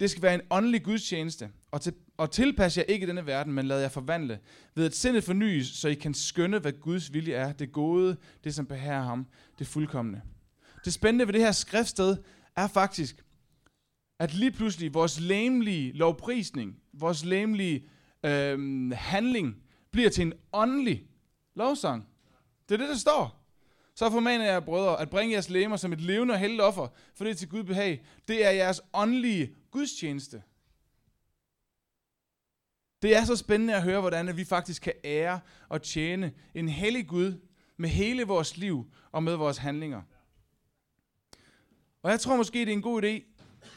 Det 0.00 0.10
skal 0.10 0.22
være 0.22 0.34
en 0.34 0.40
åndelig 0.50 0.82
gudstjeneste, 0.82 1.50
og, 1.70 1.80
til, 1.80 1.94
og 2.16 2.30
tilpas 2.30 2.78
jer 2.78 2.82
ikke 2.82 3.06
denne 3.06 3.26
verden, 3.26 3.52
men 3.52 3.66
lad 3.66 3.80
jer 3.80 3.88
forvandle, 3.88 4.38
ved 4.74 4.86
at 4.86 4.94
sindet 4.94 5.24
fornyes, 5.24 5.66
så 5.66 5.88
I 5.88 5.94
kan 5.94 6.14
skønne, 6.14 6.58
hvad 6.58 6.72
Guds 6.72 7.12
vilje 7.12 7.34
er, 7.34 7.52
det 7.52 7.72
gode, 7.72 8.16
det 8.44 8.54
som 8.54 8.66
behager 8.66 9.02
ham, 9.02 9.26
det 9.58 9.66
fuldkommende. 9.66 10.20
Det 10.84 10.92
spændende 10.92 11.26
ved 11.26 11.32
det 11.32 11.40
her 11.40 11.52
skriftsted 11.52 12.16
er 12.56 12.66
faktisk, 12.68 13.24
at 14.18 14.34
lige 14.34 14.50
pludselig 14.50 14.94
vores 14.94 15.20
læmelige 15.20 15.92
lovprisning, 15.92 16.76
vores 16.92 17.24
læmelige 17.24 17.88
øh, 18.24 18.90
handling, 18.90 19.56
bliver 19.90 20.10
til 20.10 20.22
en 20.22 20.32
åndelig 20.52 21.06
lovsang. 21.54 22.08
Det 22.68 22.74
er 22.74 22.78
det, 22.78 22.88
der 22.88 22.96
står. 22.96 23.44
Så 23.94 24.10
formaner 24.10 24.44
jeg, 24.44 24.64
brødre, 24.64 25.00
at 25.00 25.10
bringe 25.10 25.32
jeres 25.32 25.50
læmer 25.50 25.76
som 25.76 25.92
et 25.92 26.00
levende 26.00 26.34
og 26.34 26.38
heldigt 26.38 26.62
offer, 26.62 26.88
for 27.14 27.24
det 27.24 27.30
er 27.30 27.34
til 27.34 27.48
Gud 27.48 27.64
behag. 27.64 28.04
Det 28.28 28.46
er 28.46 28.50
jeres 28.50 28.80
åndelige 28.92 29.54
gudstjeneste. 29.74 30.42
Det 33.02 33.16
er 33.16 33.24
så 33.24 33.36
spændende 33.36 33.74
at 33.74 33.82
høre, 33.82 34.00
hvordan 34.00 34.36
vi 34.36 34.44
faktisk 34.44 34.82
kan 34.82 34.92
ære 35.04 35.40
og 35.68 35.82
tjene 35.82 36.32
en 36.54 36.68
hellig 36.68 37.08
Gud 37.08 37.40
med 37.76 37.88
hele 37.88 38.24
vores 38.24 38.56
liv 38.56 38.92
og 39.12 39.22
med 39.22 39.36
vores 39.36 39.58
handlinger. 39.58 40.02
Og 42.02 42.10
jeg 42.10 42.20
tror 42.20 42.36
måske, 42.36 42.58
det 42.58 42.68
er 42.68 42.72
en 42.72 42.82
god 42.82 43.02
idé, 43.02 43.22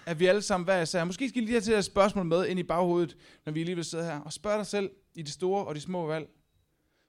at 0.06 0.20
vi 0.20 0.26
alle 0.26 0.42
sammen 0.42 0.66
hver 0.66 0.82
især, 0.82 1.04
måske 1.04 1.30
skal 1.30 1.42
I 1.42 1.46
lige 1.46 1.54
have 1.54 1.62
til 1.62 1.74
et 1.74 1.86
spørgsmål 1.86 2.26
med 2.26 2.48
ind 2.48 2.60
i 2.60 2.64
baghovedet, 2.64 3.18
når 3.46 3.54
vi 3.54 3.60
alligevel 3.60 3.86
sidder 3.86 4.06
her, 4.06 4.20
og 4.20 4.34
spørg 4.34 4.58
dig 4.58 4.68
selv 4.68 4.92
i 5.16 5.22
de 5.22 5.32
store 5.32 5.66
og 5.66 5.76
de 5.76 5.82
små 5.82 6.06
valg. 6.06 6.30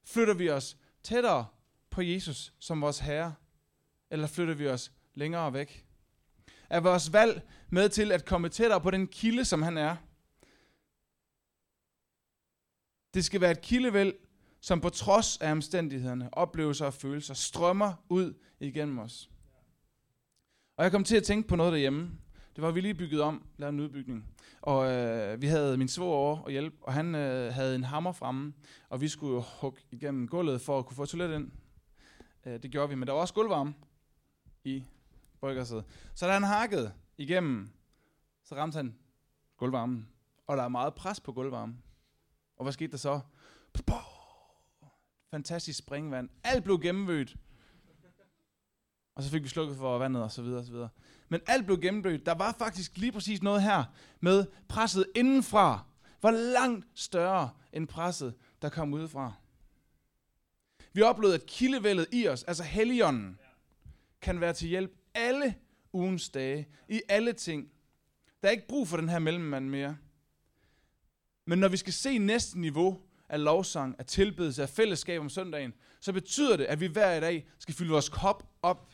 Flytter 0.05 0.35
vi 0.35 0.51
os 0.51 0.77
tættere 1.03 1.46
på 1.90 2.03
Jesus 2.03 2.53
som 2.59 2.81
vores 2.81 2.98
Herre, 2.98 3.35
eller 4.11 4.27
flytter 4.27 4.55
vi 4.55 4.68
os 4.68 4.92
længere 5.14 5.53
væk? 5.53 5.88
Er 6.70 6.81
vores 6.81 7.12
valg 7.12 7.42
med 7.70 7.88
til 7.88 8.12
at 8.12 8.24
komme 8.24 8.48
tættere 8.48 8.81
på 8.81 8.90
den 8.90 9.07
kilde, 9.07 9.44
som 9.44 9.62
han 9.62 9.76
er? 9.76 9.96
Det 13.14 13.24
skal 13.24 13.40
være 13.40 13.50
et 13.50 13.61
kildevæld, 13.61 14.14
som 14.61 14.81
på 14.81 14.88
trods 14.88 15.37
af 15.37 15.52
omstændighederne, 15.52 16.35
oplevelser 16.35 16.87
og 16.87 16.94
følelser, 16.94 17.35
strømmer 17.35 17.94
ud 18.09 18.35
igennem 18.61 18.98
os. 18.98 19.31
Og 20.76 20.85
jeg 20.85 20.92
kom 20.92 21.04
til 21.04 21.16
at 21.16 21.22
tænke 21.22 21.48
på 21.48 21.57
noget 21.57 21.72
derhjemme. 21.72 22.11
Det 22.57 22.62
var, 22.62 22.70
vi 22.70 22.81
lige 22.81 22.94
bygget 22.94 23.20
om, 23.20 23.46
lavet 23.57 23.72
en 23.72 23.81
udbygning. 23.81 24.24
Og 24.61 24.92
øh, 24.92 25.42
vi 25.42 25.46
havde 25.46 25.76
min 25.76 25.88
svor 25.88 26.14
over 26.14 26.38
og 26.38 26.50
hjælp, 26.50 26.74
og 26.83 26.92
han 26.92 27.14
øh, 27.14 27.52
havde 27.54 27.74
en 27.74 27.85
hammer 27.85 28.12
fremme, 28.12 28.52
og 28.88 29.00
vi 29.00 29.09
skulle 29.09 29.35
jo 29.35 29.44
hugge 29.61 29.81
igennem 29.90 30.28
gulvet 30.28 30.61
for 30.61 30.78
at 30.78 30.87
kunne 30.87 30.96
få 30.96 31.07
toilet 31.07 31.35
ind. 31.35 31.50
Øh, 32.46 32.62
det 32.62 32.70
gjorde 32.70 32.88
vi, 32.88 32.94
men 32.94 33.07
der 33.07 33.12
var 33.12 33.20
også 33.20 33.35
gulvvarme 33.35 33.74
i 34.64 34.85
bryggersædet. 35.40 35.85
Så 36.14 36.27
da 36.27 36.33
han 36.33 36.42
hakkede 36.42 36.92
igennem, 37.18 37.70
så 38.44 38.55
ramte 38.55 38.77
han 38.77 38.98
gulvvarmen. 39.57 40.09
Og 40.46 40.57
der 40.57 40.62
er 40.62 40.68
meget 40.68 40.94
pres 40.94 41.20
på 41.20 41.33
gulvvarmen. 41.33 41.83
Og 42.57 42.64
hvad 42.64 42.72
skete 42.72 42.90
der 42.90 42.96
så? 42.96 43.20
Fantastisk 45.31 45.79
springvand. 45.79 46.29
Alt 46.44 46.64
blev 46.64 46.81
gennemvødt. 46.81 47.37
Og 49.14 49.22
så 49.22 49.31
fik 49.31 49.42
vi 49.42 49.48
slukket 49.48 49.77
for 49.77 49.98
vandet 49.98 50.22
og 50.22 50.33
så 50.33 50.42
videre 50.42 50.59
og 50.59 50.64
så 50.64 50.72
videre. 50.72 50.88
Men 51.29 51.40
alt 51.46 51.66
blev 51.66 51.81
gennemblødt. 51.81 52.27
Der 52.27 52.35
var 52.35 52.53
faktisk 52.59 52.96
lige 52.96 53.12
præcis 53.12 53.42
noget 53.42 53.62
her 53.62 53.85
med 54.20 54.46
presset 54.68 55.07
indenfra. 55.14 55.85
Var 56.22 56.31
langt 56.31 56.87
større 56.94 57.51
end 57.72 57.88
presset, 57.88 58.35
der 58.62 58.68
kom 58.68 58.94
udefra. 58.94 59.33
Vi 60.92 61.03
oplevede, 61.03 61.35
at 61.35 61.46
kildevældet 61.46 62.07
i 62.12 62.29
os, 62.29 62.42
altså 62.42 62.62
helligånden, 62.62 63.38
kan 64.20 64.40
være 64.40 64.53
til 64.53 64.68
hjælp 64.68 64.98
alle 65.14 65.55
ugens 65.92 66.29
dage, 66.29 66.68
i 66.88 67.03
alle 67.09 67.33
ting. 67.33 67.68
Der 68.42 68.49
er 68.49 68.53
ikke 68.53 68.68
brug 68.68 68.88
for 68.88 68.97
den 68.97 69.09
her 69.09 69.18
mellemmand 69.18 69.68
mere. 69.68 69.97
Men 71.47 71.59
når 71.59 71.68
vi 71.68 71.77
skal 71.77 71.92
se 71.92 72.18
næste 72.18 72.61
niveau 72.61 73.01
af 73.29 73.44
lovsang, 73.44 73.94
af 73.99 74.07
tilbedelse, 74.07 74.62
af 74.62 74.68
fællesskab 74.68 75.21
om 75.21 75.29
søndagen, 75.29 75.73
så 76.01 76.12
betyder 76.12 76.57
det, 76.57 76.64
at 76.64 76.81
vi 76.81 76.87
hver 76.87 77.21
dag 77.21 77.49
skal 77.59 77.75
fylde 77.75 77.90
vores 77.90 78.09
kop 78.09 78.49
op 78.62 78.92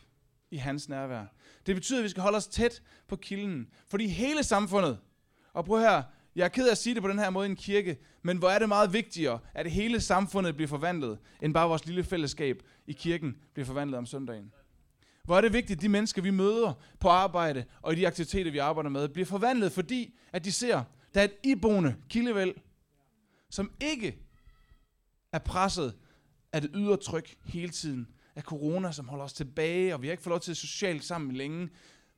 i 0.51 0.57
hans 0.57 0.89
nærvær. 0.89 1.25
Det 1.67 1.75
betyder, 1.75 1.99
at 1.99 2.05
vi 2.05 2.09
skal 2.09 2.23
holde 2.23 2.37
os 2.37 2.47
tæt 2.47 2.83
på 3.09 3.17
kilden. 3.17 3.69
Fordi 3.87 4.07
hele 4.07 4.43
samfundet, 4.43 4.99
og 5.53 5.65
prøv 5.65 5.81
her, 5.81 6.03
jeg 6.37 6.45
er 6.45 6.49
ked 6.49 6.67
af 6.67 6.71
at 6.71 6.79
sige 6.79 6.95
det 6.95 7.03
på 7.03 7.09
den 7.09 7.19
her 7.19 7.31
måde 7.31 7.47
i 7.47 7.51
en 7.51 7.57
kirke, 7.57 7.99
men 8.23 8.39
hvor 8.39 8.49
er 8.49 8.59
det 8.59 8.69
meget 8.69 8.93
vigtigere, 8.93 9.39
at 9.55 9.71
hele 9.71 10.01
samfundet 10.01 10.57
bliver 10.57 10.69
forvandlet, 10.69 11.19
end 11.43 11.55
bare 11.55 11.69
vores 11.69 11.87
lille 11.87 12.05
fællesskab 12.05 12.63
i 12.87 12.93
kirken 12.93 13.37
bliver 13.53 13.67
forvandlet 13.67 13.99
om 13.99 14.07
søndagen. 14.07 14.53
Hvor 15.25 15.37
er 15.37 15.41
det 15.41 15.53
vigtigt, 15.53 15.77
at 15.79 15.83
de 15.83 15.89
mennesker, 15.89 16.23
vi 16.23 16.31
møder 16.31 16.73
på 17.01 17.09
arbejde 17.09 17.65
og 17.83 17.93
i 17.93 17.97
de 17.97 18.07
aktiviteter, 18.07 18.51
vi 18.51 18.59
arbejder 18.59 18.91
med, 18.91 19.09
bliver 19.09 19.27
forvandlet, 19.27 19.73
fordi 19.73 20.15
at 20.33 20.45
de 20.45 20.53
ser, 20.53 20.83
der 21.15 21.21
er 21.21 21.25
et 21.25 21.35
iboende 21.45 21.97
kildevæld, 22.09 22.55
som 23.51 23.73
ikke 23.81 24.19
er 25.33 25.39
presset 25.39 25.95
af 26.53 26.61
det 26.61 26.71
ydre 26.75 26.97
tryk 26.97 27.37
hele 27.45 27.71
tiden, 27.71 28.09
af 28.37 28.43
corona, 28.43 28.93
som 28.93 29.09
holder 29.09 29.25
os 29.25 29.33
tilbage, 29.33 29.95
og 29.95 30.03
vi 30.03 30.07
har 30.07 30.13
ikke 30.13 30.23
fået 30.23 30.33
lov 30.33 30.41
til 30.41 30.51
at 30.51 30.57
socialt 30.57 31.05
sammen 31.05 31.37
længe, 31.37 31.69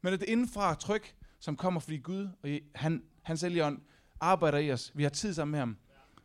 men 0.02 0.12
at 0.12 0.20
det 0.20 0.28
indenfra 0.28 0.74
tryk, 0.74 1.14
som 1.40 1.56
kommer 1.56 1.80
fordi 1.80 1.98
Gud 1.98 2.28
og 2.42 2.50
han, 2.74 3.02
hans 3.22 3.44
ånd 3.44 3.78
arbejder 4.20 4.58
i 4.58 4.72
os. 4.72 4.92
Vi 4.94 5.02
har 5.02 5.10
tid 5.10 5.34
sammen 5.34 5.50
med 5.50 5.58
ham. 5.58 5.76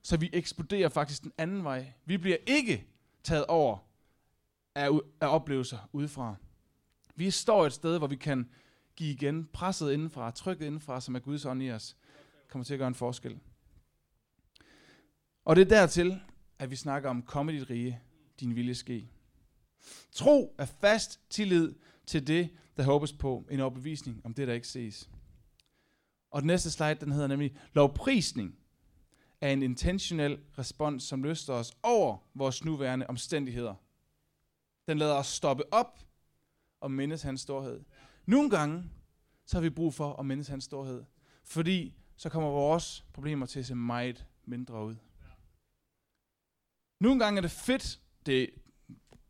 Så 0.03 0.17
vi 0.17 0.29
eksploderer 0.33 0.89
faktisk 0.89 1.23
den 1.23 1.31
anden 1.37 1.63
vej. 1.63 1.93
Vi 2.05 2.17
bliver 2.17 2.37
ikke 2.47 2.85
taget 3.23 3.45
over 3.45 3.77
af, 4.75 4.89
af 5.21 5.27
oplevelser 5.35 5.89
udefra. 5.93 6.35
Vi 7.15 7.31
står 7.31 7.65
et 7.65 7.73
sted, 7.73 7.97
hvor 7.97 8.07
vi 8.07 8.15
kan 8.15 8.49
give 8.95 9.11
igen, 9.13 9.45
presset 9.53 9.91
indenfra, 9.91 10.31
trykket 10.31 10.65
indenfra, 10.65 11.01
som 11.01 11.15
er 11.15 11.19
Guds 11.19 11.45
ånd 11.45 11.63
i 11.63 11.71
os, 11.71 11.97
kommer 12.47 12.65
til 12.65 12.73
at 12.73 12.77
gøre 12.77 12.87
en 12.87 12.95
forskel. 12.95 13.39
Og 15.45 15.55
det 15.55 15.61
er 15.61 15.69
dertil, 15.69 16.21
at 16.59 16.71
vi 16.71 16.75
snakker 16.75 17.09
om, 17.09 17.21
kom 17.21 17.47
dit 17.47 17.69
rige, 17.69 18.01
din 18.39 18.55
vilje 18.55 18.75
ske. 18.75 19.09
Tro 20.11 20.55
er 20.57 20.65
fast 20.65 21.19
tillid 21.29 21.73
til 22.05 22.27
det, 22.27 22.49
der 22.77 22.83
håbes 22.83 23.13
på, 23.13 23.47
en 23.51 23.59
overbevisning 23.59 24.21
om 24.25 24.33
det, 24.33 24.47
der 24.47 24.53
ikke 24.53 24.67
ses. 24.67 25.09
Og 26.31 26.41
den 26.41 26.47
næste 26.47 26.71
slide, 26.71 26.95
den 26.95 27.11
hedder 27.11 27.27
nemlig 27.27 27.55
lovprisning 27.73 28.55
er 29.41 29.49
en 29.49 29.63
intentionel 29.63 30.39
respons, 30.57 31.03
som 31.03 31.23
løster 31.23 31.53
os 31.53 31.73
over 31.83 32.17
vores 32.33 32.65
nuværende 32.65 33.07
omstændigheder. 33.07 33.75
Den 34.87 34.97
lader 34.97 35.13
os 35.13 35.27
stoppe 35.27 35.73
op 35.73 35.99
at 36.83 36.91
mindes 36.91 37.21
hans 37.21 37.41
storhed. 37.41 37.83
Nogle 38.25 38.49
gange, 38.49 38.83
så 39.45 39.57
har 39.57 39.61
vi 39.61 39.69
brug 39.69 39.93
for 39.93 40.13
at 40.13 40.25
mindes 40.25 40.47
hans 40.47 40.63
storhed, 40.63 41.03
fordi 41.43 41.95
så 42.15 42.29
kommer 42.29 42.49
vores 42.49 43.05
problemer 43.13 43.45
til 43.45 43.59
at 43.59 43.65
se 43.65 43.75
meget 43.75 44.25
mindre 44.45 44.85
ud. 44.85 44.95
Nogle 46.99 47.19
gange 47.19 47.37
er 47.37 47.41
det 47.41 47.51
fedt, 47.51 47.99
det, 48.25 48.49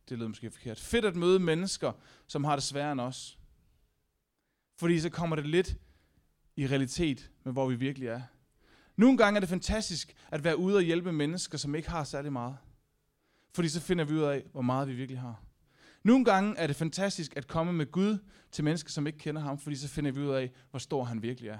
det 0.09 0.17
lyder 0.17 0.27
måske 0.27 0.51
forkert, 0.51 0.79
fedt 0.79 1.05
at 1.05 1.15
møde 1.15 1.39
mennesker, 1.39 1.91
som 2.27 2.43
har 2.43 2.55
det 2.55 2.63
sværere 2.63 2.91
end 2.91 3.01
os. 3.01 3.39
Fordi 4.79 4.99
så 4.99 5.09
kommer 5.09 5.35
det 5.35 5.45
lidt 5.45 5.77
i 6.55 6.67
realitet 6.67 7.31
med, 7.43 7.53
hvor 7.53 7.69
vi 7.69 7.75
virkelig 7.75 8.07
er. 8.07 8.21
Nogle 8.95 9.17
gange 9.17 9.37
er 9.37 9.39
det 9.39 9.49
fantastisk 9.49 10.15
at 10.31 10.43
være 10.43 10.57
ude 10.57 10.75
og 10.75 10.81
hjælpe 10.81 11.11
mennesker, 11.11 11.57
som 11.57 11.75
ikke 11.75 11.89
har 11.89 12.03
særlig 12.03 12.33
meget. 12.33 12.57
Fordi 13.53 13.69
så 13.69 13.81
finder 13.81 14.05
vi 14.05 14.13
ud 14.13 14.21
af, 14.21 14.43
hvor 14.51 14.61
meget 14.61 14.87
vi 14.87 14.93
virkelig 14.93 15.19
har. 15.19 15.43
Nogle 16.03 16.25
gange 16.25 16.57
er 16.57 16.67
det 16.67 16.75
fantastisk 16.75 17.37
at 17.37 17.47
komme 17.47 17.73
med 17.73 17.91
Gud 17.91 18.17
til 18.51 18.63
mennesker, 18.63 18.89
som 18.89 19.07
ikke 19.07 19.19
kender 19.19 19.41
ham, 19.41 19.57
fordi 19.57 19.75
så 19.75 19.87
finder 19.87 20.11
vi 20.11 20.19
ud 20.19 20.33
af, 20.33 20.51
hvor 20.69 20.79
stor 20.79 21.03
han 21.03 21.21
virkelig 21.21 21.49
er. 21.49 21.59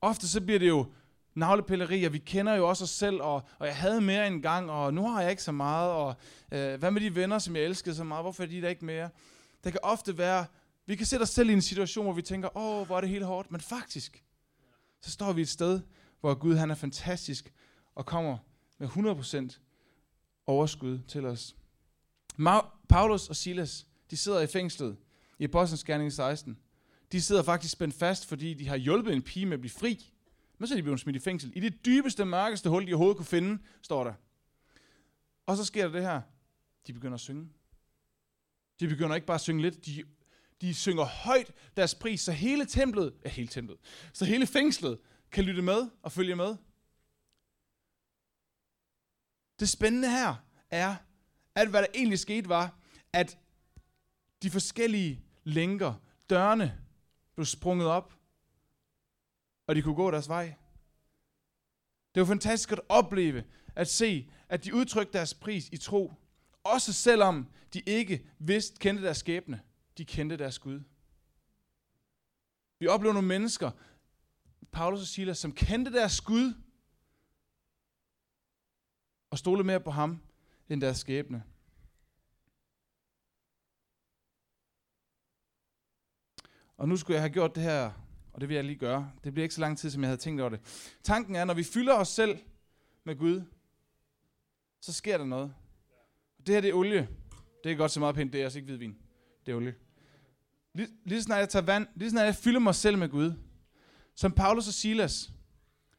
Ofte 0.00 0.28
så 0.28 0.40
bliver 0.40 0.58
det 0.58 0.68
jo 0.68 0.92
navlepilleri, 1.34 2.04
og 2.04 2.12
vi 2.12 2.18
kender 2.18 2.54
jo 2.54 2.68
også 2.68 2.84
os 2.84 2.90
selv, 2.90 3.22
og, 3.22 3.42
og 3.58 3.66
jeg 3.66 3.76
havde 3.76 4.00
mere 4.00 4.26
en 4.26 4.42
gang, 4.42 4.70
og 4.70 4.94
nu 4.94 5.08
har 5.08 5.22
jeg 5.22 5.30
ikke 5.30 5.42
så 5.42 5.52
meget, 5.52 5.92
og 5.92 6.14
øh, 6.52 6.78
hvad 6.78 6.90
med 6.90 7.00
de 7.00 7.14
venner, 7.14 7.38
som 7.38 7.56
jeg 7.56 7.64
elskede 7.64 7.94
så 7.94 8.04
meget, 8.04 8.24
hvorfor 8.24 8.42
er 8.42 8.46
de 8.46 8.62
der 8.62 8.68
ikke 8.68 8.84
mere? 8.84 9.10
Der 9.64 9.70
kan 9.70 9.80
ofte 9.82 10.18
være, 10.18 10.46
vi 10.86 10.96
kan 10.96 11.06
sætte 11.06 11.22
os 11.22 11.30
selv 11.30 11.50
i 11.50 11.52
en 11.52 11.62
situation, 11.62 12.04
hvor 12.04 12.12
vi 12.12 12.22
tænker, 12.22 12.56
åh, 12.56 12.86
hvor 12.86 12.96
er 12.96 13.00
det 13.00 13.10
helt 13.10 13.24
hårdt, 13.24 13.50
men 13.50 13.60
faktisk, 13.60 14.24
så 15.00 15.10
står 15.10 15.32
vi 15.32 15.42
et 15.42 15.48
sted, 15.48 15.80
hvor 16.20 16.34
Gud 16.34 16.56
han 16.56 16.70
er 16.70 16.74
fantastisk, 16.74 17.52
og 17.94 18.06
kommer 18.06 18.38
med 18.78 18.88
100% 18.88 19.63
overskud 20.46 20.98
til 21.08 21.26
os. 21.26 21.56
Ma- 22.40 22.86
Paulus 22.88 23.28
og 23.28 23.36
Silas, 23.36 23.86
de 24.10 24.16
sidder 24.16 24.40
i 24.40 24.46
fængslet 24.46 24.96
i 25.38 25.44
Apostlenes 25.44 25.84
Gerning 25.84 26.12
16. 26.12 26.58
De 27.12 27.22
sidder 27.22 27.42
faktisk 27.42 27.72
spændt 27.72 27.94
fast, 27.94 28.26
fordi 28.26 28.54
de 28.54 28.68
har 28.68 28.76
hjulpet 28.76 29.12
en 29.12 29.22
pige 29.22 29.46
med 29.46 29.54
at 29.54 29.60
blive 29.60 29.70
fri. 29.70 30.10
Men 30.58 30.66
så 30.68 30.74
er 30.74 30.76
de 30.76 30.82
blevet 30.82 31.00
smidt 31.00 31.16
i 31.16 31.20
fængsel. 31.20 31.52
I 31.56 31.60
det 31.60 31.84
dybeste, 31.86 32.24
mørkeste 32.24 32.70
hul, 32.70 32.86
de 32.86 32.92
overhovedet 32.92 33.16
kunne 33.16 33.26
finde, 33.26 33.62
står 33.82 34.04
der. 34.04 34.12
Og 35.46 35.56
så 35.56 35.64
sker 35.64 35.84
der 35.86 35.92
det 35.92 36.02
her. 36.02 36.20
De 36.86 36.92
begynder 36.92 37.14
at 37.14 37.20
synge. 37.20 37.48
De 38.80 38.88
begynder 38.88 39.14
ikke 39.14 39.26
bare 39.26 39.34
at 39.34 39.40
synge 39.40 39.62
lidt, 39.62 39.86
de, 39.86 40.04
de 40.60 40.74
synger 40.74 41.04
højt 41.04 41.52
deres 41.76 41.94
pris, 41.94 42.20
så 42.20 42.32
hele 42.32 42.66
templet, 42.66 43.14
ja 43.24 43.28
hele 43.28 43.48
templet, 43.48 43.78
så 44.12 44.24
hele 44.24 44.46
fængslet 44.46 44.98
kan 45.32 45.44
lytte 45.44 45.62
med 45.62 45.88
og 46.02 46.12
følge 46.12 46.36
med. 46.36 46.56
Det 49.60 49.68
spændende 49.68 50.10
her 50.10 50.34
er, 50.70 50.96
at 51.54 51.68
hvad 51.68 51.82
der 51.82 51.88
egentlig 51.94 52.18
skete 52.18 52.48
var, 52.48 52.78
at 53.12 53.38
de 54.42 54.50
forskellige 54.50 55.24
lænker, 55.44 55.94
dørene, 56.30 56.80
blev 57.34 57.46
sprunget 57.46 57.88
op, 57.88 58.14
og 59.66 59.74
de 59.74 59.82
kunne 59.82 59.94
gå 59.94 60.10
deres 60.10 60.28
vej. 60.28 60.54
Det 62.14 62.20
var 62.20 62.26
fantastisk 62.26 62.72
at 62.72 62.80
opleve, 62.88 63.44
at 63.76 63.88
se, 63.88 64.30
at 64.48 64.64
de 64.64 64.74
udtrykte 64.74 65.12
deres 65.12 65.34
pris 65.34 65.68
i 65.68 65.76
tro, 65.76 66.12
også 66.64 66.92
selvom 66.92 67.48
de 67.74 67.80
ikke 67.80 68.30
vidste, 68.38 68.78
kendte 68.78 69.04
deres 69.04 69.16
skæbne. 69.16 69.60
De 69.98 70.04
kendte 70.04 70.36
deres 70.36 70.58
Gud. 70.58 70.80
Vi 72.78 72.86
oplever 72.86 73.12
nogle 73.12 73.28
mennesker, 73.28 73.70
Paulus 74.72 75.00
og 75.00 75.06
Silas, 75.06 75.38
som 75.38 75.52
kendte 75.52 75.92
deres 75.92 76.20
Gud, 76.20 76.54
og 79.34 79.38
stole 79.38 79.64
mere 79.64 79.80
på 79.80 79.90
ham 79.90 80.20
end 80.68 80.80
deres 80.80 80.98
skæbne. 80.98 81.42
Og 86.76 86.88
nu 86.88 86.96
skulle 86.96 87.14
jeg 87.14 87.22
have 87.22 87.32
gjort 87.32 87.54
det 87.54 87.62
her, 87.62 87.92
og 88.32 88.40
det 88.40 88.48
vil 88.48 88.54
jeg 88.54 88.64
lige 88.64 88.78
gøre. 88.78 89.12
Det 89.24 89.32
bliver 89.32 89.42
ikke 89.42 89.54
så 89.54 89.60
lang 89.60 89.78
tid, 89.78 89.90
som 89.90 90.02
jeg 90.02 90.08
havde 90.08 90.20
tænkt 90.20 90.40
over 90.40 90.50
det. 90.50 90.60
Tanken 91.02 91.36
er, 91.36 91.44
når 91.44 91.54
vi 91.54 91.64
fylder 91.64 91.94
os 91.94 92.08
selv 92.08 92.38
med 93.04 93.16
Gud, 93.16 93.42
så 94.80 94.92
sker 94.92 95.18
der 95.18 95.24
noget. 95.24 95.54
Det 96.46 96.54
her 96.54 96.60
det 96.60 96.70
er 96.70 96.74
olie. 96.74 97.08
Det 97.64 97.72
er 97.72 97.76
godt 97.76 97.90
så 97.90 98.00
meget 98.00 98.14
pænt, 98.14 98.32
det 98.32 98.40
er 98.40 98.44
altså 98.44 98.58
ikke 98.58 98.66
hvidvin. 98.66 98.96
Det 99.46 99.52
er 99.52 99.56
olie. 99.56 99.74
Lige, 100.74 100.88
lige 101.04 101.22
snart 101.22 101.40
jeg 101.40 101.48
tager 101.48 101.64
vand, 101.64 101.86
lige 101.94 102.10
snart 102.10 102.26
jeg 102.26 102.34
fylder 102.34 102.60
mig 102.60 102.74
selv 102.74 102.98
med 102.98 103.08
Gud, 103.08 103.32
som 104.14 104.32
Paulus 104.32 104.68
og 104.68 104.74
Silas, 104.74 105.32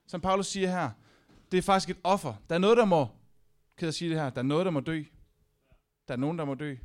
som 0.07 0.21
Paulus 0.21 0.47
siger 0.47 0.67
her, 0.67 0.91
det 1.51 1.57
er 1.57 1.61
faktisk 1.61 1.89
et 1.89 1.97
offer. 2.03 2.33
Der 2.49 2.55
er 2.55 2.59
noget, 2.59 2.77
der 2.77 2.85
må 2.85 3.07
ked 3.77 3.87
at 3.87 3.95
sige 3.95 4.09
det 4.09 4.19
her, 4.19 4.29
der 4.29 4.39
er 4.39 4.45
noget, 4.45 4.65
der 4.65 4.71
må 4.71 4.79
dø. 4.79 5.03
Der 6.07 6.13
er 6.13 6.17
nogen, 6.17 6.37
der 6.37 6.45
må 6.45 6.53
dø. 6.53 6.75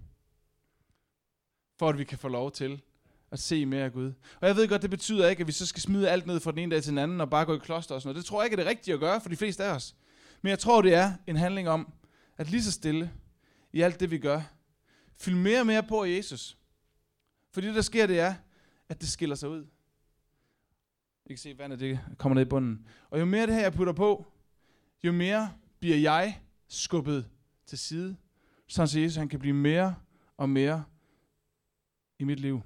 For 1.78 1.88
at 1.88 1.98
vi 1.98 2.04
kan 2.04 2.18
få 2.18 2.28
lov 2.28 2.52
til 2.52 2.82
at 3.30 3.38
se 3.38 3.66
mere 3.66 3.84
af 3.84 3.92
Gud. 3.92 4.12
Og 4.40 4.48
jeg 4.48 4.56
ved 4.56 4.68
godt, 4.68 4.82
det 4.82 4.90
betyder 4.90 5.28
ikke, 5.28 5.40
at 5.40 5.46
vi 5.46 5.52
så 5.52 5.66
skal 5.66 5.82
smide 5.82 6.10
alt 6.10 6.26
ned 6.26 6.40
fra 6.40 6.50
den 6.50 6.58
ene 6.58 6.74
dag 6.74 6.82
til 6.82 6.90
den 6.90 6.98
anden 6.98 7.20
og 7.20 7.30
bare 7.30 7.44
gå 7.44 7.54
i 7.54 7.58
kloster 7.58 7.94
og 7.94 8.02
sådan 8.02 8.08
noget. 8.08 8.16
Det 8.16 8.24
tror 8.24 8.42
jeg 8.42 8.46
ikke 8.46 8.54
er 8.54 8.64
det 8.64 8.70
rigtige 8.70 8.94
at 8.94 9.00
gøre 9.00 9.20
for 9.20 9.28
de 9.28 9.36
fleste 9.36 9.64
af 9.64 9.74
os. 9.74 9.96
Men 10.42 10.50
jeg 10.50 10.58
tror, 10.58 10.82
det 10.82 10.94
er 10.94 11.12
en 11.26 11.36
handling 11.36 11.68
om, 11.68 11.92
at 12.36 12.50
lige 12.50 12.62
så 12.62 12.72
stille 12.72 13.12
i 13.72 13.80
alt 13.80 14.00
det, 14.00 14.10
vi 14.10 14.18
gør, 14.18 14.40
fylde 15.16 15.36
mere 15.36 15.60
og 15.60 15.66
mere 15.66 15.82
på 15.82 16.02
af 16.02 16.08
Jesus. 16.08 16.58
Fordi 17.52 17.66
det, 17.66 17.74
der 17.74 17.82
sker, 17.82 18.06
det 18.06 18.20
er, 18.20 18.34
at 18.88 19.00
det 19.00 19.08
skiller 19.08 19.36
sig 19.36 19.48
ud. 19.48 19.66
I 21.26 21.28
kan 21.28 21.38
se, 21.38 21.58
vandet 21.58 21.80
det 21.80 22.00
kommer 22.18 22.34
ned 22.34 22.42
i 22.42 22.48
bunden. 22.48 22.86
Og 23.10 23.20
jo 23.20 23.24
mere 23.24 23.46
det 23.46 23.54
her, 23.54 23.62
jeg 23.62 23.72
putter 23.72 23.92
på, 23.92 24.26
jo 25.04 25.12
mere 25.12 25.52
bliver 25.80 25.96
jeg 25.96 26.40
skubbet 26.70 27.28
til 27.66 27.78
side, 27.78 28.16
så 28.66 28.82
Jesus 28.82 29.16
han 29.16 29.28
kan 29.28 29.38
blive 29.38 29.54
mere 29.54 29.94
og 30.36 30.50
mere 30.50 30.84
i 32.18 32.24
mit 32.24 32.40
liv. 32.40 32.62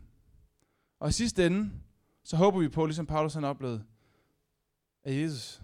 Og 1.00 1.08
i 1.08 1.12
sidste 1.12 1.46
ende, 1.46 1.70
så 2.24 2.36
håber 2.36 2.58
vi 2.60 2.68
på, 2.68 2.86
ligesom 2.86 3.06
Paulus 3.06 3.34
han 3.34 3.44
oplevede, 3.44 3.84
at 5.04 5.20
Jesus, 5.20 5.62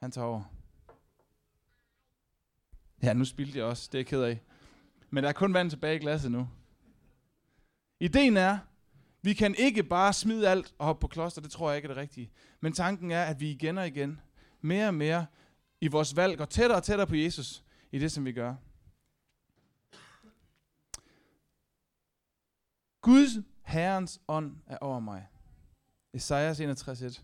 han 0.00 0.10
tager 0.10 0.26
over. 0.26 0.42
Ja, 3.02 3.12
nu 3.12 3.24
spildte 3.24 3.58
jeg 3.58 3.66
også, 3.66 3.88
det 3.92 3.94
er 3.94 3.98
jeg 3.98 4.06
ked 4.06 4.22
af. 4.22 4.42
Men 5.10 5.24
der 5.24 5.28
er 5.28 5.32
kun 5.32 5.54
vand 5.54 5.70
tilbage 5.70 5.96
i 5.96 5.98
glasset 5.98 6.32
nu. 6.32 6.48
Ideen 8.00 8.36
er, 8.36 8.58
vi 9.22 9.34
kan 9.34 9.54
ikke 9.58 9.82
bare 9.82 10.12
smide 10.12 10.48
alt 10.48 10.74
og 10.78 10.86
hoppe 10.86 11.00
på 11.00 11.08
kloster, 11.08 11.40
det 11.42 11.50
tror 11.50 11.70
jeg 11.70 11.76
ikke 11.76 11.86
er 11.86 11.94
det 11.94 12.00
rigtige. 12.02 12.30
Men 12.60 12.72
tanken 12.72 13.10
er, 13.10 13.24
at 13.24 13.40
vi 13.40 13.50
igen 13.50 13.78
og 13.78 13.86
igen, 13.86 14.20
mere 14.60 14.88
og 14.88 14.94
mere 14.94 15.26
i 15.80 15.88
vores 15.88 16.16
valg 16.16 16.38
går 16.38 16.44
tættere 16.44 16.78
og 16.78 16.82
tættere 16.82 17.06
på 17.06 17.16
Jesus 17.16 17.64
i 17.92 17.98
det, 17.98 18.12
som 18.12 18.24
vi 18.24 18.32
gør. 18.32 18.54
Guds 23.00 23.30
Herrens 23.62 24.20
ånd 24.28 24.56
er 24.66 24.78
over 24.80 25.00
mig. 25.00 25.26
Esajas 26.14 26.60
61.1. 26.60 27.22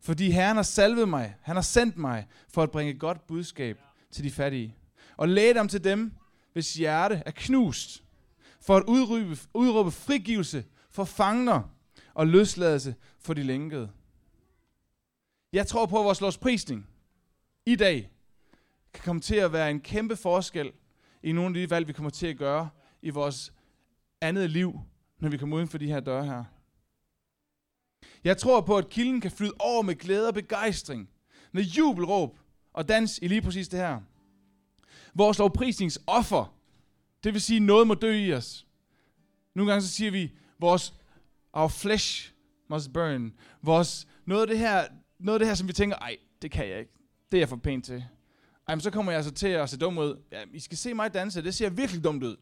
Fordi 0.00 0.30
Herren 0.30 0.56
har 0.56 0.62
salvet 0.62 1.08
mig, 1.08 1.36
han 1.42 1.56
har 1.56 1.62
sendt 1.62 1.96
mig 1.96 2.28
for 2.48 2.62
at 2.62 2.70
bringe 2.70 2.98
godt 2.98 3.26
budskab 3.26 3.78
til 4.10 4.24
de 4.24 4.30
fattige. 4.30 4.76
Og 5.16 5.28
læge 5.28 5.54
dem 5.54 5.68
til 5.68 5.84
dem, 5.84 6.12
hvis 6.52 6.74
hjerte 6.74 7.22
er 7.26 7.30
knust. 7.30 8.04
For 8.60 8.76
at 8.76 8.82
udråbe, 8.88 9.38
udråbe 9.54 9.90
frigivelse 9.90 10.64
for 10.90 11.04
fangner 11.04 11.62
og 12.14 12.26
løsladelse 12.26 12.94
for 13.18 13.34
de 13.34 13.42
lænkede. 13.42 13.90
Jeg 15.52 15.66
tror 15.66 15.86
på 15.86 16.02
vores 16.02 16.20
lovsprisning 16.20 16.86
i 17.72 17.76
dag 17.76 18.10
kan 18.94 19.04
komme 19.04 19.20
til 19.20 19.34
at 19.34 19.52
være 19.52 19.70
en 19.70 19.80
kæmpe 19.80 20.16
forskel 20.16 20.72
i 21.22 21.32
nogle 21.32 21.48
af 21.48 21.54
de 21.54 21.70
valg, 21.70 21.88
vi 21.88 21.92
kommer 21.92 22.10
til 22.10 22.26
at 22.26 22.36
gøre 22.36 22.70
i 23.02 23.10
vores 23.10 23.52
andet 24.20 24.50
liv, 24.50 24.80
når 25.18 25.28
vi 25.28 25.36
kommer 25.36 25.56
uden 25.56 25.68
for 25.68 25.78
de 25.78 25.86
her 25.86 26.00
døre 26.00 26.24
her. 26.24 26.44
Jeg 28.24 28.36
tror 28.38 28.60
på, 28.60 28.76
at 28.76 28.88
kilden 28.88 29.20
kan 29.20 29.30
flyde 29.30 29.52
over 29.58 29.82
med 29.82 29.94
glæde 29.94 30.28
og 30.28 30.34
begejstring, 30.34 31.10
med 31.52 31.62
jubelråb 31.62 32.38
og 32.72 32.88
dans 32.88 33.18
i 33.22 33.28
lige 33.28 33.42
præcis 33.42 33.68
det 33.68 33.80
her. 33.80 34.00
Vores 35.14 35.38
lovprisningsoffer, 35.38 36.54
det 37.24 37.32
vil 37.32 37.40
sige, 37.40 37.60
noget 37.60 37.86
må 37.86 37.94
dø 37.94 38.12
i 38.12 38.32
os. 38.32 38.66
Nogle 39.54 39.72
gange 39.72 39.82
så 39.82 39.88
siger 39.88 40.10
vi, 40.10 40.32
vores 40.58 40.94
our 41.52 41.68
flesh 41.68 42.32
must 42.68 42.92
burn. 42.92 43.32
Vores, 43.62 44.08
noget, 44.26 44.42
af 44.42 44.48
det 44.48 44.58
her, 44.58 44.84
noget 45.18 45.34
af 45.34 45.38
det 45.38 45.48
her, 45.48 45.54
som 45.54 45.68
vi 45.68 45.72
tænker, 45.72 45.96
ej, 45.96 46.16
det 46.42 46.50
kan 46.50 46.68
jeg 46.68 46.78
ikke. 46.78 46.99
Det 47.32 47.38
er 47.38 47.40
jeg 47.40 47.48
for 47.48 47.56
pænt 47.56 47.84
til. 47.84 48.04
jamen, 48.68 48.80
så 48.80 48.90
kommer 48.90 49.12
jeg 49.12 49.16
altså 49.16 49.32
til 49.32 49.48
at 49.48 49.70
se 49.70 49.78
dum 49.78 49.98
ud. 49.98 50.22
Ja, 50.32 50.38
I 50.52 50.60
skal 50.60 50.78
se 50.78 50.94
mig 50.94 51.14
danse, 51.14 51.42
det 51.42 51.54
ser 51.54 51.70
virkelig 51.70 52.04
dumt 52.04 52.22
ud. 52.24 52.36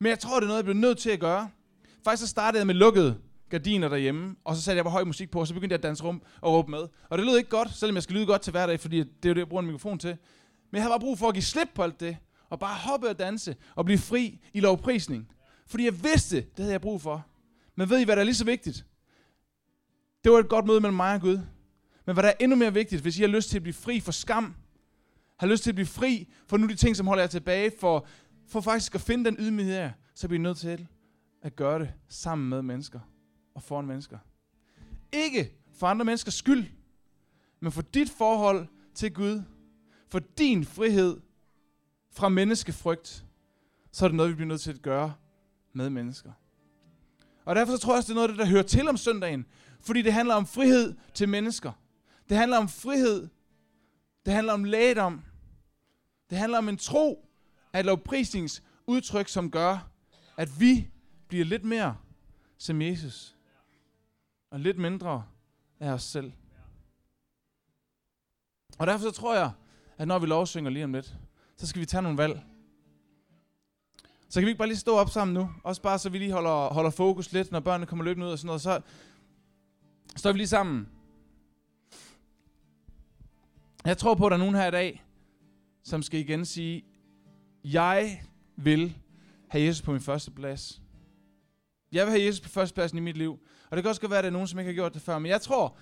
Men 0.00 0.10
jeg 0.10 0.18
tror, 0.18 0.34
det 0.40 0.42
er 0.42 0.46
noget, 0.46 0.56
jeg 0.58 0.64
bliver 0.64 0.78
nødt 0.80 0.98
til 0.98 1.10
at 1.10 1.20
gøre. 1.20 1.50
Faktisk 2.04 2.20
så 2.20 2.28
startede 2.28 2.58
jeg 2.60 2.66
med 2.66 2.74
lukkede 2.74 3.20
gardiner 3.48 3.88
derhjemme, 3.88 4.36
og 4.44 4.56
så 4.56 4.62
satte 4.62 4.76
jeg 4.76 4.84
bare 4.84 4.92
høj 4.92 5.04
musik 5.04 5.30
på, 5.30 5.40
og 5.40 5.46
så 5.46 5.54
begyndte 5.54 5.72
jeg 5.72 5.78
at 5.78 5.82
danse 5.82 6.04
rum 6.04 6.22
og 6.40 6.52
råbe 6.52 6.70
med. 6.70 6.88
Og 7.08 7.18
det 7.18 7.26
lød 7.26 7.36
ikke 7.36 7.50
godt, 7.50 7.74
selvom 7.74 7.94
jeg 7.94 8.02
skal 8.02 8.16
lyde 8.16 8.26
godt 8.26 8.42
til 8.42 8.50
hverdag, 8.50 8.80
fordi 8.80 8.98
det 8.98 9.24
er 9.24 9.28
jo 9.28 9.34
det, 9.34 9.38
jeg 9.38 9.48
bruger 9.48 9.60
en 9.60 9.66
mikrofon 9.66 9.98
til. 9.98 10.16
Men 10.70 10.76
jeg 10.76 10.82
havde 10.82 10.92
bare 10.92 11.00
brug 11.00 11.18
for 11.18 11.28
at 11.28 11.34
give 11.34 11.42
slip 11.42 11.68
på 11.74 11.82
alt 11.82 12.00
det, 12.00 12.16
og 12.50 12.58
bare 12.58 12.74
hoppe 12.74 13.08
og 13.08 13.18
danse, 13.18 13.56
og 13.74 13.84
blive 13.84 13.98
fri 13.98 14.40
i 14.54 14.60
lovprisning. 14.60 15.28
Fordi 15.66 15.84
jeg 15.84 16.04
vidste, 16.04 16.36
det 16.36 16.58
havde 16.58 16.72
jeg 16.72 16.80
brug 16.80 17.02
for. 17.02 17.26
Men 17.76 17.90
ved 17.90 18.00
I, 18.00 18.04
hvad 18.04 18.16
der 18.16 18.20
er 18.22 18.24
lige 18.24 18.34
så 18.34 18.44
vigtigt? 18.44 18.84
Det 20.24 20.32
var 20.32 20.38
et 20.38 20.48
godt 20.48 20.66
møde 20.66 20.80
mellem 20.80 20.96
mig 20.96 21.14
og 21.14 21.20
Gud. 21.20 21.40
Men 22.06 22.14
hvad 22.14 22.22
der 22.22 22.28
er 22.28 22.34
endnu 22.40 22.56
mere 22.56 22.74
vigtigt, 22.74 23.02
hvis 23.02 23.18
I 23.18 23.20
har 23.20 23.28
lyst 23.28 23.50
til 23.50 23.56
at 23.56 23.62
blive 23.62 23.74
fri 23.74 24.00
for 24.00 24.12
skam, 24.12 24.54
har 25.38 25.46
lyst 25.46 25.62
til 25.62 25.70
at 25.70 25.74
blive 25.74 25.86
fri 25.86 26.28
for 26.46 26.56
nu 26.56 26.66
de 26.66 26.74
ting, 26.74 26.96
som 26.96 27.06
holder 27.06 27.22
jer 27.22 27.28
tilbage, 27.28 27.72
for, 27.80 28.06
for 28.48 28.60
faktisk 28.60 28.94
at 28.94 29.00
finde 29.00 29.24
den 29.24 29.36
ydmyghed 29.38 29.74
her, 29.74 29.92
så 30.14 30.28
bliver 30.28 30.40
I 30.40 30.42
nødt 30.42 30.58
til 30.58 30.86
at 31.42 31.56
gøre 31.56 31.78
det 31.78 31.92
sammen 32.08 32.48
med 32.48 32.62
mennesker 32.62 33.00
og 33.54 33.62
foran 33.62 33.86
mennesker. 33.86 34.18
Ikke 35.12 35.52
for 35.78 35.86
andre 35.86 36.04
menneskers 36.04 36.34
skyld, 36.34 36.64
men 37.60 37.72
for 37.72 37.82
dit 37.82 38.10
forhold 38.10 38.66
til 38.94 39.14
Gud, 39.14 39.42
for 40.08 40.18
din 40.18 40.64
frihed 40.64 41.20
fra 42.10 42.28
menneskefrygt, 42.28 43.24
så 43.92 44.04
er 44.04 44.08
det 44.08 44.16
noget, 44.16 44.30
vi 44.30 44.34
bliver 44.34 44.48
nødt 44.48 44.60
til 44.60 44.72
at 44.72 44.82
gøre 44.82 45.14
med 45.72 45.90
mennesker. 45.90 46.32
Og 47.44 47.54
derfor 47.54 47.72
så 47.72 47.78
tror 47.78 47.92
jeg 47.92 47.96
også, 47.96 48.06
det 48.06 48.12
er 48.12 48.14
noget 48.14 48.28
af 48.28 48.34
det, 48.34 48.38
der 48.38 48.50
hører 48.50 48.62
til 48.62 48.88
om 48.88 48.96
søndagen. 48.96 49.46
Fordi 49.80 50.02
det 50.02 50.12
handler 50.12 50.34
om 50.34 50.46
frihed 50.46 50.94
til 51.14 51.28
mennesker. 51.28 51.72
Det 52.28 52.36
handler 52.36 52.58
om 52.58 52.68
frihed. 52.68 53.28
Det 54.26 54.34
handler 54.34 54.52
om 54.52 54.64
lægedom. 54.64 55.24
Det 56.30 56.38
handler 56.38 56.58
om 56.58 56.68
en 56.68 56.76
tro 56.76 57.28
af 57.72 57.80
et 57.80 57.86
lovprisningsudtryk, 57.86 59.28
som 59.28 59.50
gør, 59.50 59.90
at 60.36 60.60
vi 60.60 60.90
bliver 61.28 61.44
lidt 61.44 61.64
mere 61.64 61.96
som 62.58 62.82
Jesus. 62.82 63.36
Og 64.50 64.60
lidt 64.60 64.78
mindre 64.78 65.24
af 65.80 65.90
os 65.90 66.02
selv. 66.02 66.32
Og 68.78 68.86
derfor 68.86 69.02
så 69.02 69.10
tror 69.10 69.34
jeg, 69.34 69.50
at 69.98 70.08
når 70.08 70.18
vi 70.18 70.26
lovsynger 70.26 70.70
lige 70.70 70.84
om 70.84 70.92
lidt, 70.92 71.16
så 71.56 71.66
skal 71.66 71.80
vi 71.80 71.86
tage 71.86 72.02
nogle 72.02 72.18
valg. 72.18 72.42
Så 74.28 74.40
kan 74.40 74.46
vi 74.46 74.50
ikke 74.50 74.58
bare 74.58 74.68
lige 74.68 74.78
stå 74.78 74.96
op 74.96 75.10
sammen 75.10 75.34
nu? 75.34 75.50
Også 75.64 75.82
bare 75.82 75.98
så 75.98 76.10
vi 76.10 76.18
lige 76.18 76.32
holder, 76.32 76.68
holder 76.74 76.90
fokus 76.90 77.32
lidt, 77.32 77.52
når 77.52 77.60
børnene 77.60 77.86
kommer 77.86 78.04
løbende 78.04 78.26
ud 78.26 78.32
og 78.32 78.38
sådan 78.38 78.46
noget. 78.46 78.62
Så 78.62 78.80
står 80.16 80.32
vi 80.32 80.38
lige 80.38 80.48
sammen. 80.48 80.88
Jeg 83.86 83.98
tror 83.98 84.14
på, 84.14 84.26
at 84.26 84.30
der 84.30 84.36
er 84.36 84.38
nogen 84.38 84.54
her 84.54 84.66
i 84.66 84.70
dag, 84.70 85.04
som 85.84 86.02
skal 86.02 86.20
igen 86.20 86.44
sige, 86.44 86.84
jeg 87.64 88.22
vil 88.56 88.96
have 89.48 89.64
Jesus 89.64 89.82
på 89.82 89.92
min 89.92 90.00
første 90.00 90.30
plads. 90.30 90.82
Jeg 91.92 92.06
vil 92.06 92.10
have 92.10 92.24
Jesus 92.24 92.40
på 92.40 92.48
første 92.48 92.74
plads 92.74 92.92
i 92.92 93.00
mit 93.00 93.16
liv. 93.16 93.38
Og 93.70 93.76
det 93.76 93.82
kan 93.84 93.88
også 93.88 94.00
godt 94.00 94.10
være, 94.10 94.18
at 94.18 94.24
der 94.24 94.30
er 94.30 94.32
nogen, 94.32 94.48
som 94.48 94.58
ikke 94.58 94.68
har 94.68 94.74
gjort 94.74 94.94
det 94.94 95.02
før. 95.02 95.18
Men 95.18 95.30
jeg 95.30 95.40
tror, 95.40 95.76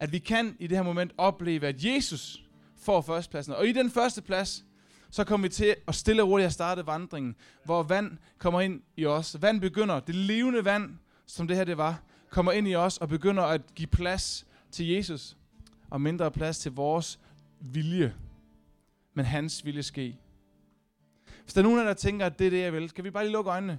at 0.00 0.12
vi 0.12 0.18
kan 0.18 0.56
i 0.58 0.66
det 0.66 0.78
her 0.78 0.84
moment 0.84 1.12
opleve, 1.18 1.66
at 1.66 1.84
Jesus 1.84 2.44
får 2.76 3.00
førstepladsen. 3.00 3.54
Og 3.54 3.66
i 3.66 3.72
den 3.72 3.90
første 3.90 4.22
plads, 4.22 4.64
så 5.10 5.24
kommer 5.24 5.48
vi 5.48 5.52
til 5.52 5.76
at 5.88 5.94
stille 5.94 6.22
og 6.22 6.28
roligt 6.28 6.46
at 6.46 6.52
starte 6.52 6.86
vandringen, 6.86 7.36
hvor 7.64 7.82
vand 7.82 8.18
kommer 8.38 8.60
ind 8.60 8.82
i 8.96 9.06
os. 9.06 9.36
Vand 9.40 9.60
begynder, 9.60 10.00
det 10.00 10.14
levende 10.14 10.64
vand, 10.64 10.98
som 11.26 11.48
det 11.48 11.56
her 11.56 11.64
det 11.64 11.76
var, 11.76 12.02
kommer 12.30 12.52
ind 12.52 12.68
i 12.68 12.74
os 12.74 12.98
og 12.98 13.08
begynder 13.08 13.42
at 13.42 13.74
give 13.74 13.88
plads 13.88 14.46
til 14.70 14.88
Jesus, 14.88 15.36
og 15.90 16.00
mindre 16.00 16.30
plads 16.30 16.58
til 16.58 16.72
vores 16.72 17.20
vilje. 17.60 18.14
Men 19.14 19.24
hans 19.24 19.64
vilje 19.64 19.82
ske. 19.82 20.16
Hvis 21.42 21.54
der 21.54 21.60
er 21.60 21.62
nogen 21.62 21.78
af 21.78 21.82
jer, 21.82 21.88
der 21.88 21.94
tænker, 21.94 22.26
at 22.26 22.38
det 22.38 22.46
er 22.46 22.50
det, 22.50 22.60
jeg 22.60 22.72
vil, 22.72 22.90
kan 22.90 23.04
vi 23.04 23.10
bare 23.10 23.24
lige 23.24 23.32
lukke 23.32 23.50
øjnene? 23.50 23.78